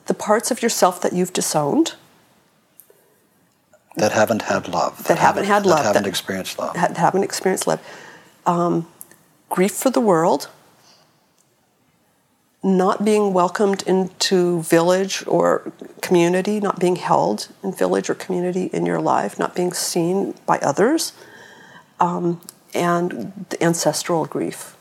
[0.06, 1.94] the parts of yourself that you've disowned
[3.96, 4.96] that haven't had love.
[4.98, 5.78] That, that haven't, had love.
[5.78, 6.74] That haven't that experienced love.
[6.74, 7.80] That haven't experienced love.
[8.46, 8.88] Um,
[9.50, 10.48] grief for the world.
[12.62, 18.86] Not being welcomed into village or community, not being held in village or community in
[18.86, 21.12] your life, not being seen by others,
[21.98, 22.40] um,
[22.72, 24.76] and the ancestral grief.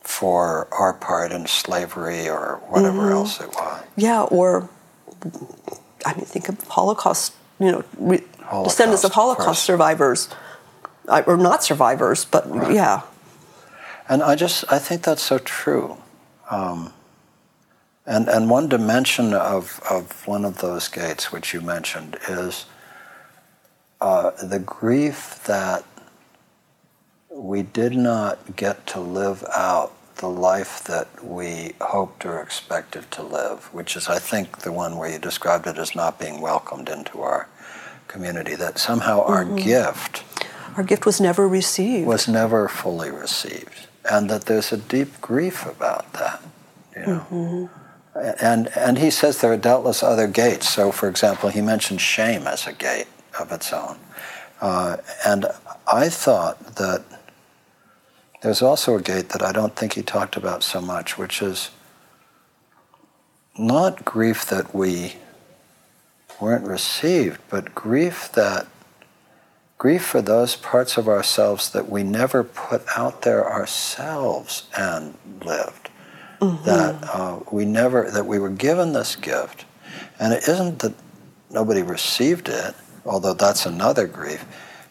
[0.00, 3.12] For our part in slavery or whatever mm-hmm.
[3.12, 3.82] else it was.
[3.96, 4.70] Yeah, or
[6.06, 8.24] I mean, think of Holocaust you know, re-
[8.64, 10.28] descendants of Holocaust of survivors,
[11.08, 12.74] or not survivors, but right.
[12.74, 13.02] yeah.
[14.08, 15.96] And I just I think that's so true.
[16.50, 16.92] Um,
[18.06, 22.66] and and one dimension of of one of those gates which you mentioned is
[24.00, 25.84] uh, the grief that
[27.30, 33.22] we did not get to live out the life that we hoped or expected to
[33.22, 36.88] live, which is, I think, the one where you described it as not being welcomed
[36.88, 37.48] into our
[38.08, 39.56] community, that somehow our mm-hmm.
[39.56, 40.24] gift.
[40.76, 42.06] Our gift was never received.
[42.06, 43.88] Was never fully received.
[44.10, 46.42] And that there's a deep grief about that,
[46.94, 47.26] you know.
[47.30, 47.66] Mm-hmm.
[48.40, 50.68] And, and he says there are doubtless other gates.
[50.68, 53.98] So, for example, he mentioned shame as a gate of its own.
[54.60, 55.46] Uh, and
[55.86, 57.04] I thought that
[58.42, 61.70] there's also a gate that I don't think he talked about so much, which is
[63.58, 65.16] not grief that we
[66.40, 68.66] weren't received, but grief that
[69.78, 75.90] grief for those parts of ourselves that we never put out there ourselves and lived.
[76.40, 76.64] Mm-hmm.
[76.64, 79.64] That uh, we never that we were given this gift,
[80.20, 80.92] and it isn't that
[81.50, 82.74] nobody received it,
[83.06, 84.44] although that's another grief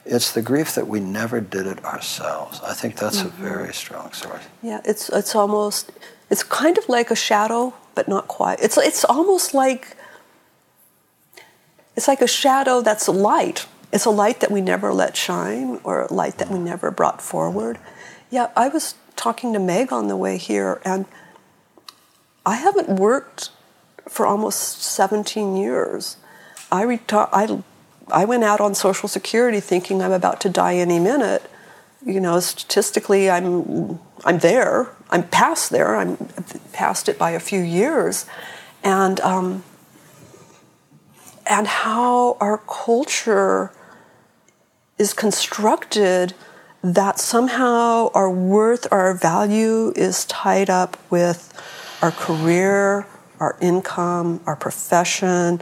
[0.06, 2.62] it's the grief that we never did it ourselves.
[2.62, 3.44] I think that's mm-hmm.
[3.44, 4.44] a very strong source.
[4.62, 5.92] Yeah, it's it's almost
[6.30, 8.60] it's kind of like a shadow, but not quite.
[8.62, 9.98] It's it's almost like
[11.96, 13.66] it's like a shadow that's a light.
[13.96, 16.64] It's a light that we never let shine, or a light that we mm.
[16.64, 17.80] never brought forward.
[18.30, 21.06] Yeah, I was talking to Meg on the way here, and
[22.46, 23.52] I haven't worked
[24.10, 26.18] for almost 17 years.
[26.70, 27.64] I reti- I
[28.12, 31.50] I went out on Social Security thinking I'm about to die any minute.
[32.06, 34.90] You know, statistically, I'm I'm there.
[35.10, 35.96] I'm past there.
[35.96, 36.18] I'm
[36.74, 38.26] past it by a few years,
[38.84, 39.64] and um,
[41.48, 43.72] and how our culture
[44.98, 46.34] is constructed
[46.84, 51.52] that somehow our worth, our value is tied up with
[52.02, 53.08] our career,
[53.40, 55.62] our income, our profession,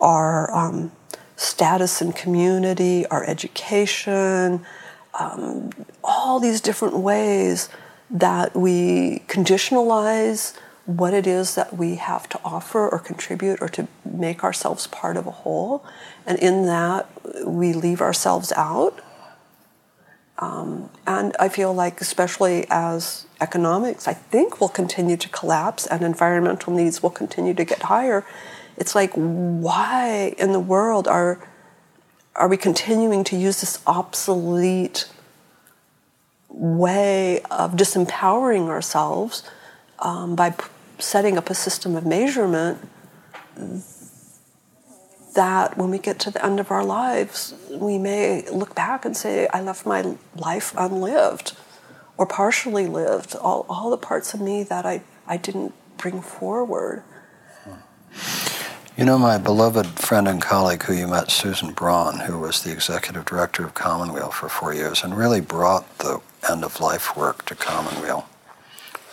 [0.00, 0.92] our um,
[1.36, 4.64] status in community, our education,
[5.18, 5.70] um,
[6.04, 7.68] all these different ways
[8.10, 10.56] that we conditionalize
[10.86, 15.16] what it is that we have to offer or contribute or to make ourselves part
[15.16, 15.84] of a whole.
[16.28, 17.08] And in that,
[17.46, 19.00] we leave ourselves out.
[20.38, 26.02] Um, and I feel like, especially as economics, I think will continue to collapse and
[26.02, 28.26] environmental needs will continue to get higher.
[28.76, 31.40] It's like, why in the world are
[32.36, 35.10] are we continuing to use this obsolete
[36.48, 39.42] way of disempowering ourselves
[39.98, 40.64] um, by p-
[41.00, 42.78] setting up a system of measurement
[45.34, 49.16] that when we get to the end of our lives, we may look back and
[49.16, 51.56] say, I left my life unlived
[52.16, 57.02] or partially lived, all, all the parts of me that I, I didn't bring forward.
[58.96, 62.72] You know, my beloved friend and colleague who you met, Susan Braun, who was the
[62.72, 67.44] executive director of Commonweal for four years and really brought the end of life work
[67.46, 68.28] to Commonweal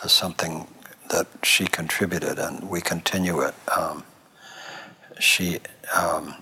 [0.03, 0.67] as something
[1.11, 3.53] that she contributed, and we continue it.
[3.77, 4.03] Um,
[5.19, 5.59] she
[5.93, 6.35] um,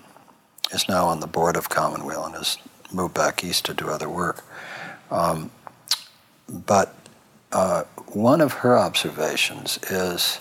[0.72, 2.58] is now on the board of Commonweal and has
[2.92, 4.44] moved back east to do other work.
[5.10, 5.50] Um,
[6.48, 6.94] but
[7.52, 10.40] uh, one of her observations is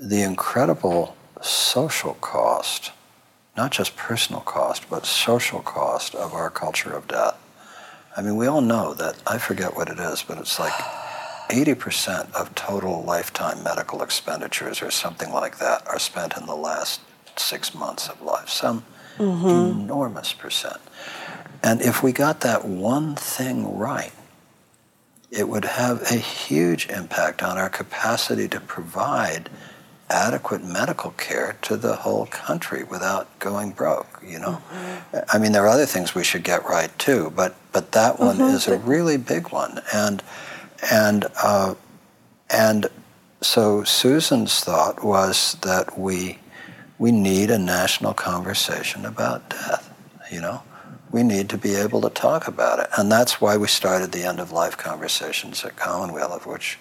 [0.00, 2.92] the incredible social cost,
[3.56, 7.38] not just personal cost, but social cost of our culture of death.
[8.16, 10.72] I mean, we all know that, I forget what it is, but it's like
[11.48, 17.00] 80% of total lifetime medical expenditures or something like that are spent in the last
[17.38, 18.84] six months of life, some
[19.18, 19.80] mm-hmm.
[19.80, 20.80] enormous percent.
[21.62, 24.12] And if we got that one thing right,
[25.30, 29.50] it would have a huge impact on our capacity to provide
[30.10, 35.18] adequate medical care to the whole country without going broke you know mm-hmm.
[35.32, 38.36] i mean there are other things we should get right too but but that one
[38.36, 38.54] mm-hmm.
[38.54, 40.22] is a really big one and
[40.92, 41.74] and uh,
[42.50, 42.86] and
[43.40, 46.38] so susan's thought was that we
[47.04, 49.84] we need a national conversation about death
[50.34, 50.58] you know
[51.14, 52.88] we need to be able to talk about it.
[52.98, 56.74] And that's why we started the end of life conversations at Commonweal, of which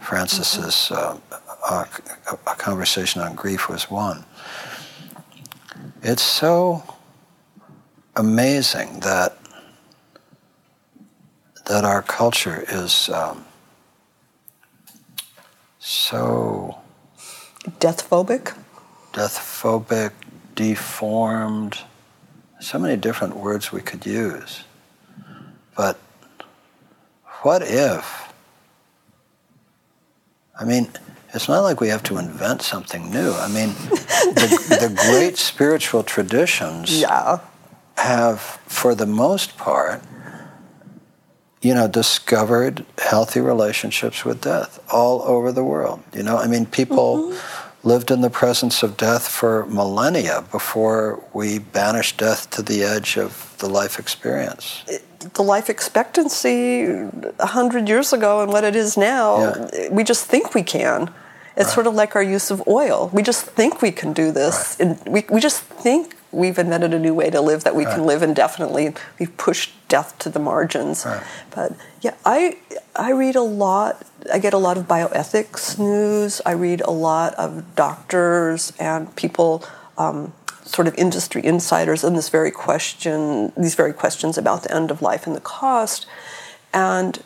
[0.00, 1.16] Francis's uh,
[1.70, 1.86] a,
[2.48, 4.24] a conversation on grief was one.
[6.02, 6.82] It's so
[8.16, 9.38] amazing that
[11.66, 13.44] that our culture is um,
[15.78, 16.76] so
[17.78, 18.59] death phobic,
[19.12, 20.12] death phobic,
[20.54, 21.78] deformed
[22.60, 24.64] so many different words we could use.
[25.76, 25.98] But
[27.42, 28.32] what if?
[30.58, 30.88] I mean,
[31.32, 33.32] it's not like we have to invent something new.
[33.32, 37.38] I mean, the, the great spiritual traditions yeah.
[37.96, 40.02] have, for the most part,
[41.62, 46.02] you know, discovered healthy relationships with death all over the world.
[46.12, 47.32] You know, I mean, people.
[47.32, 52.82] Mm-hmm lived in the presence of death for millennia before we banished death to the
[52.82, 54.84] edge of the life experience.
[55.34, 56.82] The life expectancy
[57.38, 59.88] a hundred years ago and what it is now, yeah.
[59.90, 61.12] we just think we can.
[61.56, 61.74] It's right.
[61.74, 63.10] sort of like our use of oil.
[63.12, 64.88] We just think we can do this, right.
[64.88, 67.94] and we, we just think we've invented a new way to live that we right.
[67.94, 68.94] can live indefinitely.
[69.18, 71.04] We've pushed death to the margins.
[71.50, 72.56] But yeah, I
[72.94, 74.06] I read a lot.
[74.32, 76.40] I get a lot of bioethics news.
[76.46, 79.64] I read a lot of doctors and people,
[79.98, 80.32] um,
[80.64, 85.02] sort of industry insiders, on this very question, these very questions about the end of
[85.02, 86.06] life and the cost.
[86.72, 87.22] And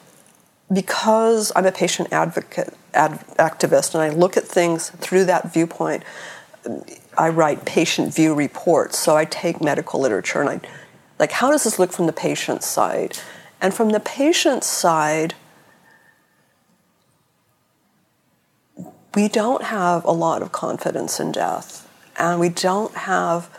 [0.73, 6.03] because I'm a patient advocate, ad, activist, and I look at things through that viewpoint
[7.17, 8.99] I write patient view reports.
[8.99, 10.61] So I take medical literature and I,
[11.19, 13.19] like, how does this look from the patient's side?
[13.61, 15.35] And from the patient's side,
[19.15, 23.51] we don't have a lot of confidence in death, and we don't have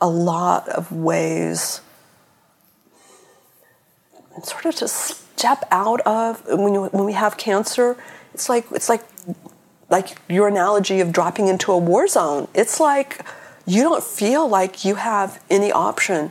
[0.00, 1.80] a lot of ways
[4.42, 7.96] sort of to step out of when, you, when we have cancer.
[8.34, 9.02] It's like it's like
[9.90, 12.48] like your analogy of dropping into a war zone.
[12.54, 13.24] It's like
[13.66, 16.30] you don't feel like you have any option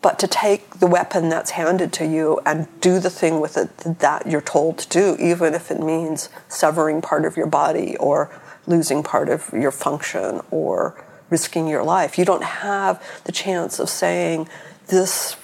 [0.00, 3.98] but to take the weapon that's handed to you and do the thing with it
[3.98, 8.30] that you're told to do, even if it means severing part of your body or
[8.66, 12.16] losing part of your function or risking your life.
[12.18, 14.48] You don't have the chance of saying
[14.86, 15.36] this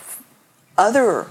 [0.79, 1.27] other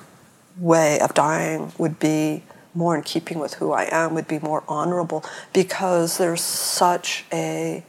[0.58, 2.44] way of dying would be
[2.74, 5.24] more in keeping with who I am, would be more honorable
[5.54, 7.84] because there's such a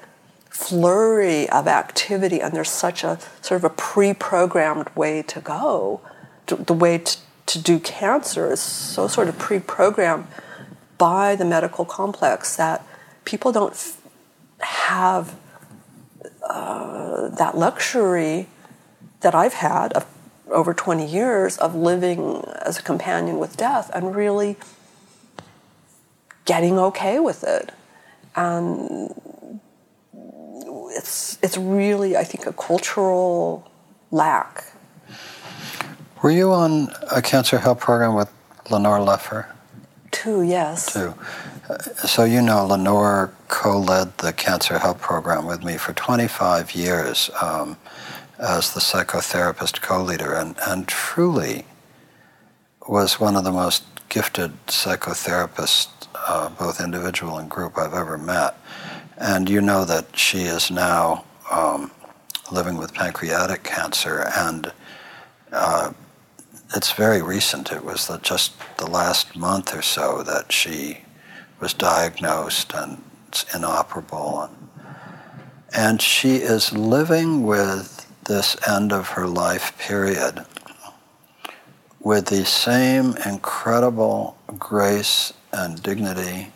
[0.55, 6.01] flurry of activity and there's such a sort of a pre-programmed way to go.
[6.47, 7.17] The way to,
[7.47, 10.29] to do cancer is so sort of pre-programmed
[10.97, 12.87] by the medical complex that
[13.25, 14.01] people don't f-
[14.61, 15.35] have
[16.49, 18.47] uh, that luxury
[19.23, 20.07] that I've had of
[20.51, 24.57] over 20 years of living as a companion with death and really
[26.45, 27.73] getting okay with it.
[28.37, 29.13] And
[30.95, 33.71] it's, it's really, I think, a cultural
[34.11, 34.65] lack.
[36.23, 38.31] Were you on a cancer help program with
[38.71, 39.47] Lenore Lefer?
[40.11, 40.93] Two, yes.
[40.93, 41.15] Two.
[42.07, 47.77] So you know, Lenore co-led the cancer help program with me for 25 years um,
[48.39, 51.67] as the psychotherapist co-leader, and, and truly
[52.89, 55.89] was one of the most gifted psychotherapists,
[56.29, 58.57] uh, both individual and group, I've ever met.
[59.17, 61.91] And you know that she is now um,
[62.51, 64.73] living with pancreatic cancer, and
[65.53, 65.93] uh,
[66.75, 67.71] it's very recent.
[67.71, 70.99] It was the, just the last month or so that she
[71.61, 74.43] was diagnosed and it's inoperable.
[74.43, 74.69] And,
[75.73, 80.45] and she is living with this end of her life period
[82.01, 86.53] with the same incredible grace and dignity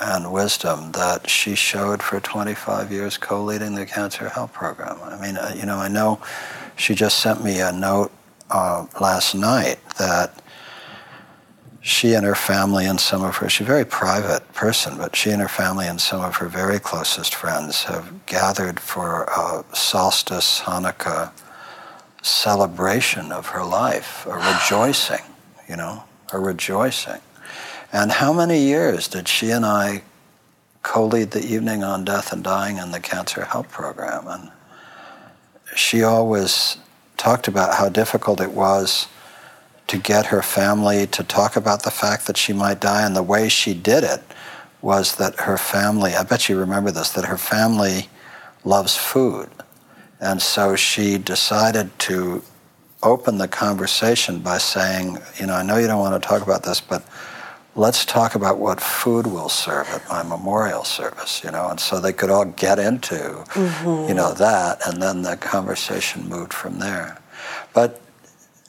[0.00, 4.98] and wisdom that she showed for 25 years co-leading the cancer help program.
[5.02, 6.20] I mean, uh, you know, I know
[6.76, 8.12] she just sent me a note
[8.50, 10.42] uh, last night that
[11.80, 15.30] she and her family and some of her, she's a very private person, but she
[15.30, 20.60] and her family and some of her very closest friends have gathered for a solstice
[20.62, 21.30] Hanukkah
[22.22, 25.24] celebration of her life, a rejoicing,
[25.68, 26.02] you know,
[26.32, 27.20] a rejoicing.
[27.96, 30.02] And how many years did she and I
[30.82, 34.28] co lead the evening on death and dying in the cancer help program?
[34.28, 34.50] And
[35.74, 36.76] she always
[37.16, 39.08] talked about how difficult it was
[39.86, 43.06] to get her family to talk about the fact that she might die.
[43.06, 44.22] And the way she did it
[44.82, 48.10] was that her family, I bet you remember this, that her family
[48.62, 49.48] loves food.
[50.20, 52.42] And so she decided to
[53.02, 56.62] open the conversation by saying, you know, I know you don't want to talk about
[56.62, 57.02] this, but
[57.76, 62.00] let's talk about what food will serve at my memorial service, you know, and so
[62.00, 64.08] they could all get into, mm-hmm.
[64.08, 67.18] you know, that, and then the conversation moved from there.
[67.74, 68.00] But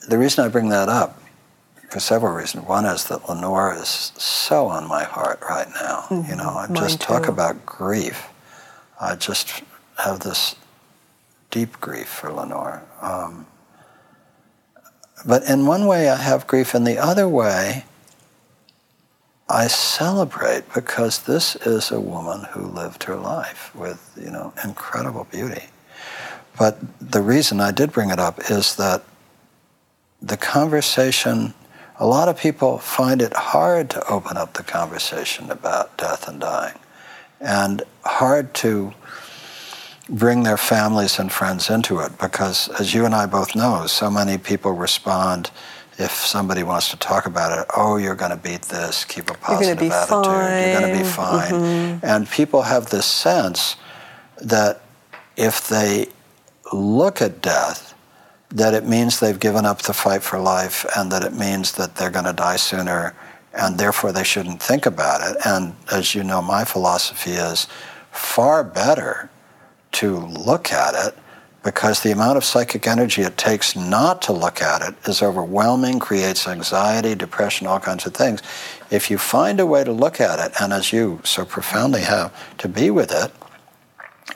[0.08, 1.22] the reason I bring that up,
[1.90, 2.66] for several reasons.
[2.66, 6.06] One is that Lenore is so on my heart right now.
[6.10, 6.30] Mm-hmm.
[6.30, 8.28] You know, I just talk about grief.
[9.00, 9.64] I just
[9.98, 10.56] have this
[11.50, 12.84] deep grief for Lenore.
[13.02, 13.48] Um,
[15.26, 16.76] but in one way, I have grief.
[16.76, 17.86] In the other way,
[19.49, 25.26] I celebrate because this is a woman who lived her life with, you know, incredible
[25.32, 25.64] beauty.
[26.60, 29.03] But the reason I did bring it up is that
[30.22, 31.53] the conversation,
[31.98, 36.41] a lot of people find it hard to open up the conversation about death and
[36.41, 36.78] dying,
[37.40, 38.94] and hard to
[40.10, 44.10] bring their families and friends into it because, as you and I both know, so
[44.10, 45.52] many people respond
[45.98, 49.34] if somebody wants to talk about it, oh, you're going to beat this, keep a
[49.34, 50.69] positive you're attitude, fine.
[50.69, 51.52] you're going to be fine.
[51.52, 52.06] Mm-hmm.
[52.06, 53.76] And people have this sense
[54.41, 54.82] that
[55.36, 56.07] if they
[56.72, 57.95] look at death,
[58.49, 61.95] that it means they've given up the fight for life and that it means that
[61.95, 63.15] they're going to die sooner
[63.53, 65.38] and therefore they shouldn't think about it.
[65.45, 67.68] And as you know, my philosophy is
[68.11, 69.30] far better
[69.94, 71.18] to look at it
[71.68, 75.99] because the amount of psychic energy it takes not to look at it is overwhelming,
[75.99, 78.41] creates anxiety, depression, all kinds of things.
[78.89, 82.31] If you find a way to look at it, and as you so profoundly have,
[82.60, 83.34] to be with it,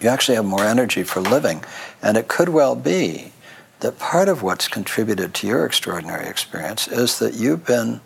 [0.01, 1.63] you actually have more energy for living.
[2.01, 3.31] And it could well be
[3.79, 8.01] that part of what's contributed to your extraordinary experience is that you've been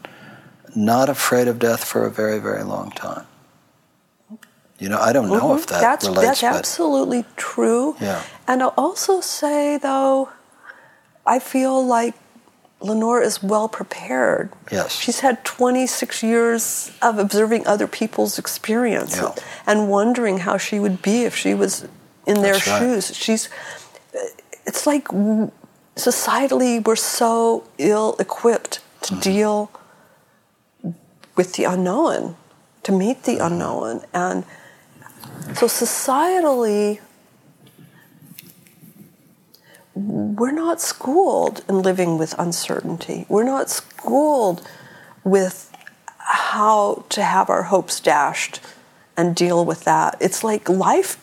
[0.75, 3.25] not afraid of death for a very, very long time.
[4.77, 5.59] You know, I don't know mm-hmm.
[5.59, 6.41] if that that's, relates.
[6.41, 7.95] That's absolutely true.
[7.99, 8.21] Yeah.
[8.47, 10.29] And I'll also say, though,
[11.25, 12.13] I feel like
[12.79, 14.51] Lenore is well prepared.
[14.71, 14.95] Yes.
[14.95, 19.33] She's had 26 years of observing other people's experience yeah.
[19.65, 21.87] and wondering how she would be if she was
[22.27, 22.79] in their That's right.
[22.79, 23.15] shoes.
[23.15, 23.49] She's
[24.67, 25.07] it's like
[25.95, 29.21] societally we're so ill equipped to mm-hmm.
[29.21, 29.71] deal
[31.35, 32.35] with the unknown,
[32.83, 33.53] to meet the mm-hmm.
[33.53, 34.43] unknown and
[35.53, 36.99] so, societally,
[39.95, 43.25] we're not schooled in living with uncertainty.
[43.29, 44.67] We're not schooled
[45.23, 45.71] with
[46.17, 48.59] how to have our hopes dashed
[49.15, 50.17] and deal with that.
[50.19, 51.17] It's like life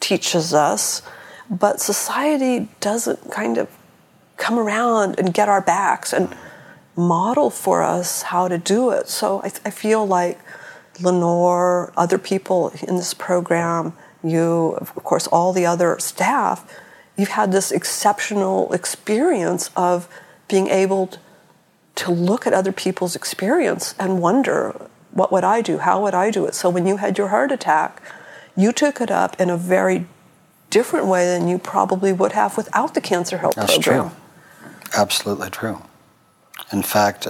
[0.00, 1.00] teaches us,
[1.48, 3.70] but society doesn't kind of
[4.36, 6.34] come around and get our backs and
[6.96, 9.08] model for us how to do it.
[9.08, 10.38] So I, I feel like
[11.00, 16.70] Lenore, other people in this program, you, of course, all the other staff,
[17.16, 20.08] you've had this exceptional experience of
[20.48, 21.10] being able
[21.96, 25.78] to look at other people's experience and wonder, what would I do?
[25.78, 26.54] How would I do it?
[26.54, 28.02] So when you had your heart attack,
[28.56, 30.06] you took it up in a very
[30.70, 34.10] different way than you probably would have without the Cancer Help That's program.
[34.10, 34.70] true.
[34.94, 35.82] Absolutely true.
[36.72, 37.28] In fact,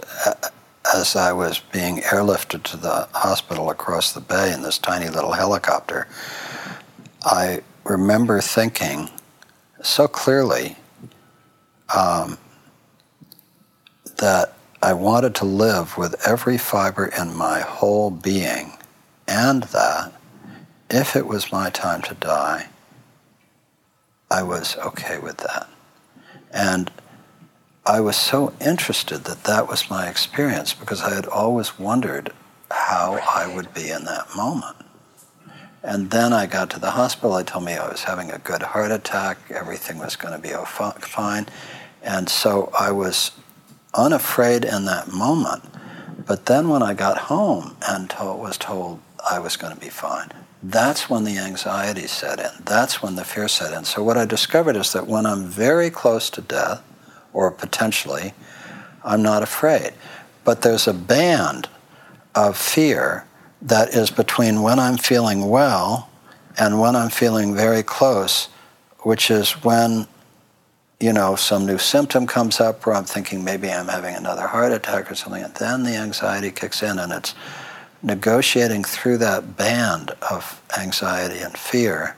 [0.95, 5.33] as I was being airlifted to the hospital across the bay in this tiny little
[5.33, 6.07] helicopter,
[7.25, 9.11] I remember thinking
[9.83, 10.77] so clearly
[11.95, 12.39] um,
[14.19, 18.73] that I wanted to live with every fiber in my whole being,
[19.27, 20.13] and that
[20.91, 22.69] if it was my time to die,
[24.31, 25.69] I was okay with that.
[26.53, 26.91] And
[27.85, 32.33] I was so interested that that was my experience because I had always wondered
[32.71, 34.77] how I would be in that moment.
[35.87, 37.37] And then I got to the hospital.
[37.37, 39.39] They told me I was having a good heart attack.
[39.51, 40.53] Everything was going to be
[40.99, 41.47] fine.
[42.03, 43.31] And so I was
[43.95, 45.63] unafraid in that moment.
[46.27, 49.01] But then when I got home and told, was told
[49.31, 52.65] I was going to be fine, that's when the anxiety set in.
[52.65, 53.85] That's when the fear set in.
[53.85, 56.83] So what I discovered is that when I'm very close to death,
[57.33, 58.35] or potentially,
[59.05, 59.93] I'm not afraid.
[60.43, 61.69] But there's a band
[62.35, 63.26] of fear
[63.63, 66.11] that is between when I'm feeling well
[66.59, 68.49] and when I'm feeling very close,
[69.01, 70.07] which is when
[71.01, 74.73] you know some new symptom comes up or I'm thinking maybe I'm having another heart
[74.73, 77.35] attack or something, and then the anxiety kicks in and it's
[78.03, 82.17] negotiating through that band of anxiety and fear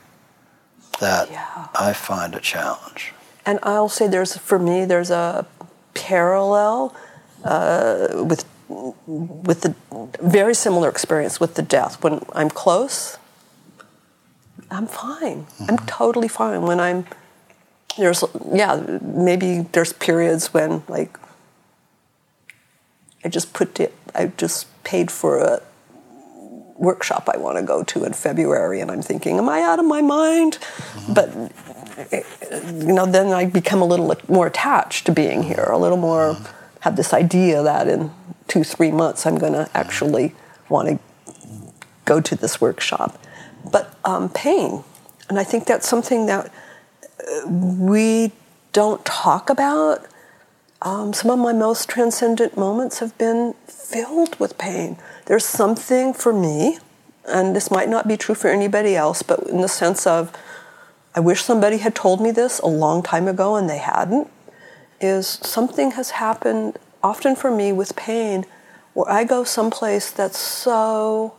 [1.01, 1.69] that yeah.
[1.75, 3.13] I find a challenge.
[3.47, 5.47] And I'll say there's, for me, there's a
[5.95, 6.95] parallel
[7.45, 9.75] uh, with, with the
[10.21, 12.03] very similar experience with the death.
[12.03, 13.19] When I'm close,
[14.71, 15.45] I'm fine.
[15.45, 15.65] Mm-hmm.
[15.69, 16.63] I'm totally fine.
[16.63, 17.07] When I'm,
[17.97, 18.23] there's,
[18.53, 21.19] yeah, maybe there's periods when, like,
[23.25, 25.63] I just put it, I just paid for a
[26.77, 29.85] workshop I want to go to in February, and I'm thinking, am I out of
[29.87, 30.59] my mind?
[30.59, 31.13] Mm-hmm.
[31.15, 31.35] But
[32.87, 36.37] you know, then I become a little more attached to being here, a little more
[36.81, 38.13] have this idea that in
[38.49, 40.35] two, three months I'm going to actually
[40.69, 40.99] want to
[42.05, 43.23] go to this workshop.
[43.71, 44.83] But um, pain,
[45.29, 46.51] and I think that's something that
[47.21, 48.33] uh, we
[48.73, 50.07] don't talk about.
[50.81, 54.97] Um, some of my most transcendent moments have been filled with pain.
[55.27, 56.79] There's something for me,
[57.27, 60.35] and this might not be true for anybody else, but in the sense of
[61.15, 64.31] I wish somebody had told me this a long time ago and they hadn't,
[65.01, 68.45] is something has happened often for me with pain
[68.95, 71.35] where I go someplace that's so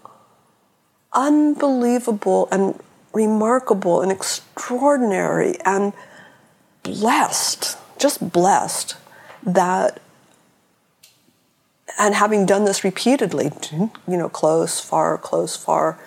[1.14, 2.80] unbelievable and
[3.14, 5.94] remarkable and extraordinary and
[6.84, 8.96] blessed, just blessed
[9.44, 10.00] that
[11.98, 16.00] and having done this repeatedly, you know, close, far, close, far,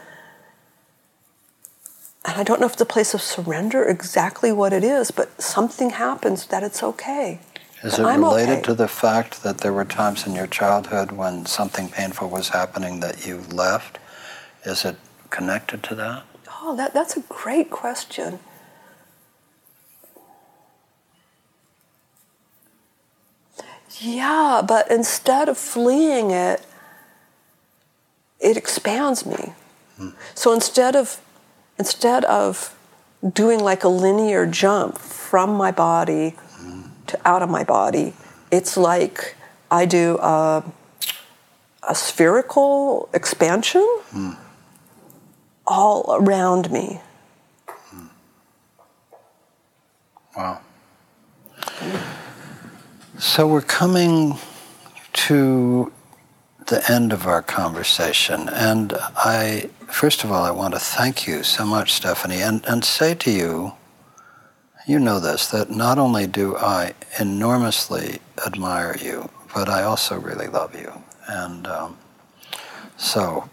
[2.24, 5.90] and I don't know if the place of surrender exactly what it is, but something
[5.90, 7.40] happens that it's okay.
[7.82, 8.62] Is it I'm related okay.
[8.62, 13.00] to the fact that there were times in your childhood when something painful was happening
[13.00, 13.98] that you left?
[14.64, 14.96] Is it
[15.30, 16.22] connected to that?
[16.62, 18.38] Oh, that, that's a great question.
[23.98, 26.64] Yeah, but instead of fleeing it,
[28.40, 29.52] it expands me.
[29.96, 30.10] Hmm.
[30.34, 31.20] So instead of
[31.78, 32.76] instead of
[33.28, 36.34] doing like a linear jump from my body
[37.24, 38.14] out of my body,
[38.50, 39.36] it's like
[39.70, 40.64] I do a,
[41.88, 44.36] a spherical expansion mm.
[45.66, 47.00] all around me.
[47.94, 48.08] Mm.
[50.36, 50.60] Wow.
[53.18, 54.38] So we're coming
[55.12, 55.92] to
[56.66, 61.42] the end of our conversation, and I first of all, I want to thank you
[61.42, 63.72] so much, Stephanie, and, and say to you,
[64.86, 70.48] you know this, that not only do I enormously admire you, but I also really
[70.48, 70.92] love you.
[71.28, 71.98] And um,
[72.96, 73.48] so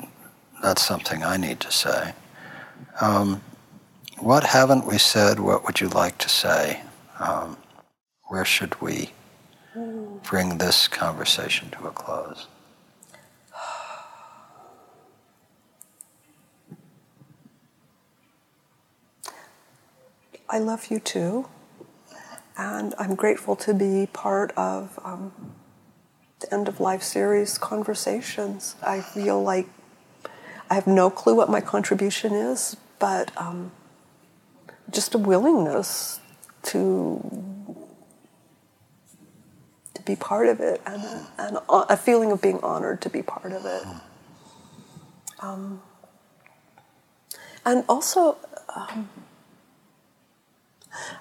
[0.61, 2.14] that's something I need to say.
[3.01, 3.41] Um,
[4.19, 5.39] what haven't we said?
[5.39, 6.81] What would you like to say?
[7.19, 7.57] Um,
[8.27, 9.11] where should we
[10.23, 12.47] bring this conversation to a close?
[20.50, 21.48] I love you too.
[22.58, 25.32] And I'm grateful to be part of um,
[26.40, 28.76] the end of life series conversations.
[28.82, 29.68] I feel like
[30.70, 33.72] I have no clue what my contribution is, but um,
[34.92, 36.20] just a willingness
[36.64, 37.76] to
[39.94, 41.04] to be part of it and,
[41.38, 43.84] and a feeling of being honored to be part of it.
[45.40, 45.82] Um,
[47.66, 48.38] and also,
[48.76, 49.10] um,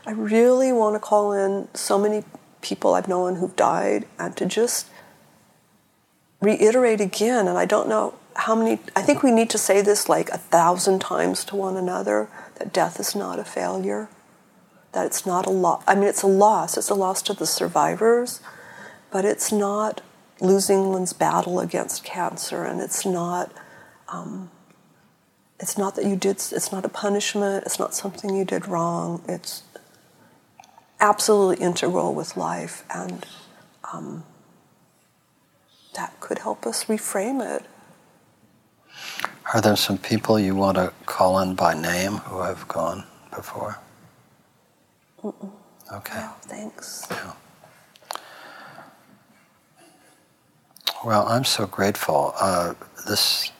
[0.07, 2.25] I really want to call in so many
[2.61, 4.89] people I've known who've died and to just
[6.41, 10.09] reiterate again, and I don't know how many, I think we need to say this
[10.09, 14.09] like a thousand times to one another that death is not a failure,
[14.93, 15.83] that it's not a loss.
[15.87, 18.41] I mean, it's a loss, it's a loss to the survivors,
[19.11, 20.01] but it's not
[20.41, 23.53] losing one's battle against cancer, and it's not.
[24.09, 24.51] Um,
[25.61, 29.23] it's not that you did it's not a punishment it's not something you did wrong
[29.29, 29.63] it's
[31.01, 33.27] absolutely integral with life and
[33.93, 34.25] um,
[35.95, 37.65] that could help us reframe it.
[39.55, 43.05] Are there some people you want to call in by name who have gone
[43.35, 43.79] before?
[45.23, 45.51] Mm-mm.
[45.93, 46.19] okay.
[46.20, 47.07] No, thanks.
[47.11, 47.33] Yeah.
[51.05, 52.33] well i'm so grateful.
[52.41, 52.75] Uh,
[53.09, 53.53] this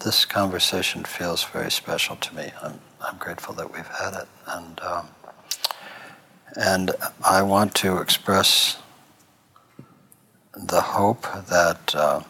[0.00, 2.52] this conversation feels very special to me.
[2.62, 4.28] I'm, I'm grateful that we've had it.
[4.46, 5.08] And, um,
[6.54, 6.92] and
[7.24, 8.78] I want to express
[10.54, 12.22] the hope that uh,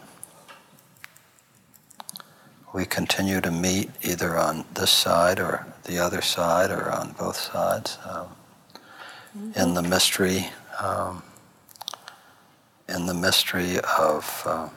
[2.73, 7.36] we continue to meet either on this side or the other side or on both
[7.36, 8.28] sides um,
[9.36, 9.61] mm-hmm.
[9.61, 10.49] in the mystery,
[10.81, 11.23] um,
[12.89, 14.43] in the mystery of.
[14.47, 14.69] Uh,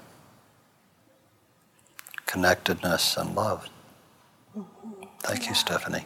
[2.31, 3.69] connectedness and love.
[4.57, 5.03] Mm-hmm.
[5.19, 5.49] Thank yeah.
[5.49, 6.05] you, Stephanie.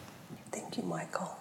[0.51, 1.37] Thank you, Michael.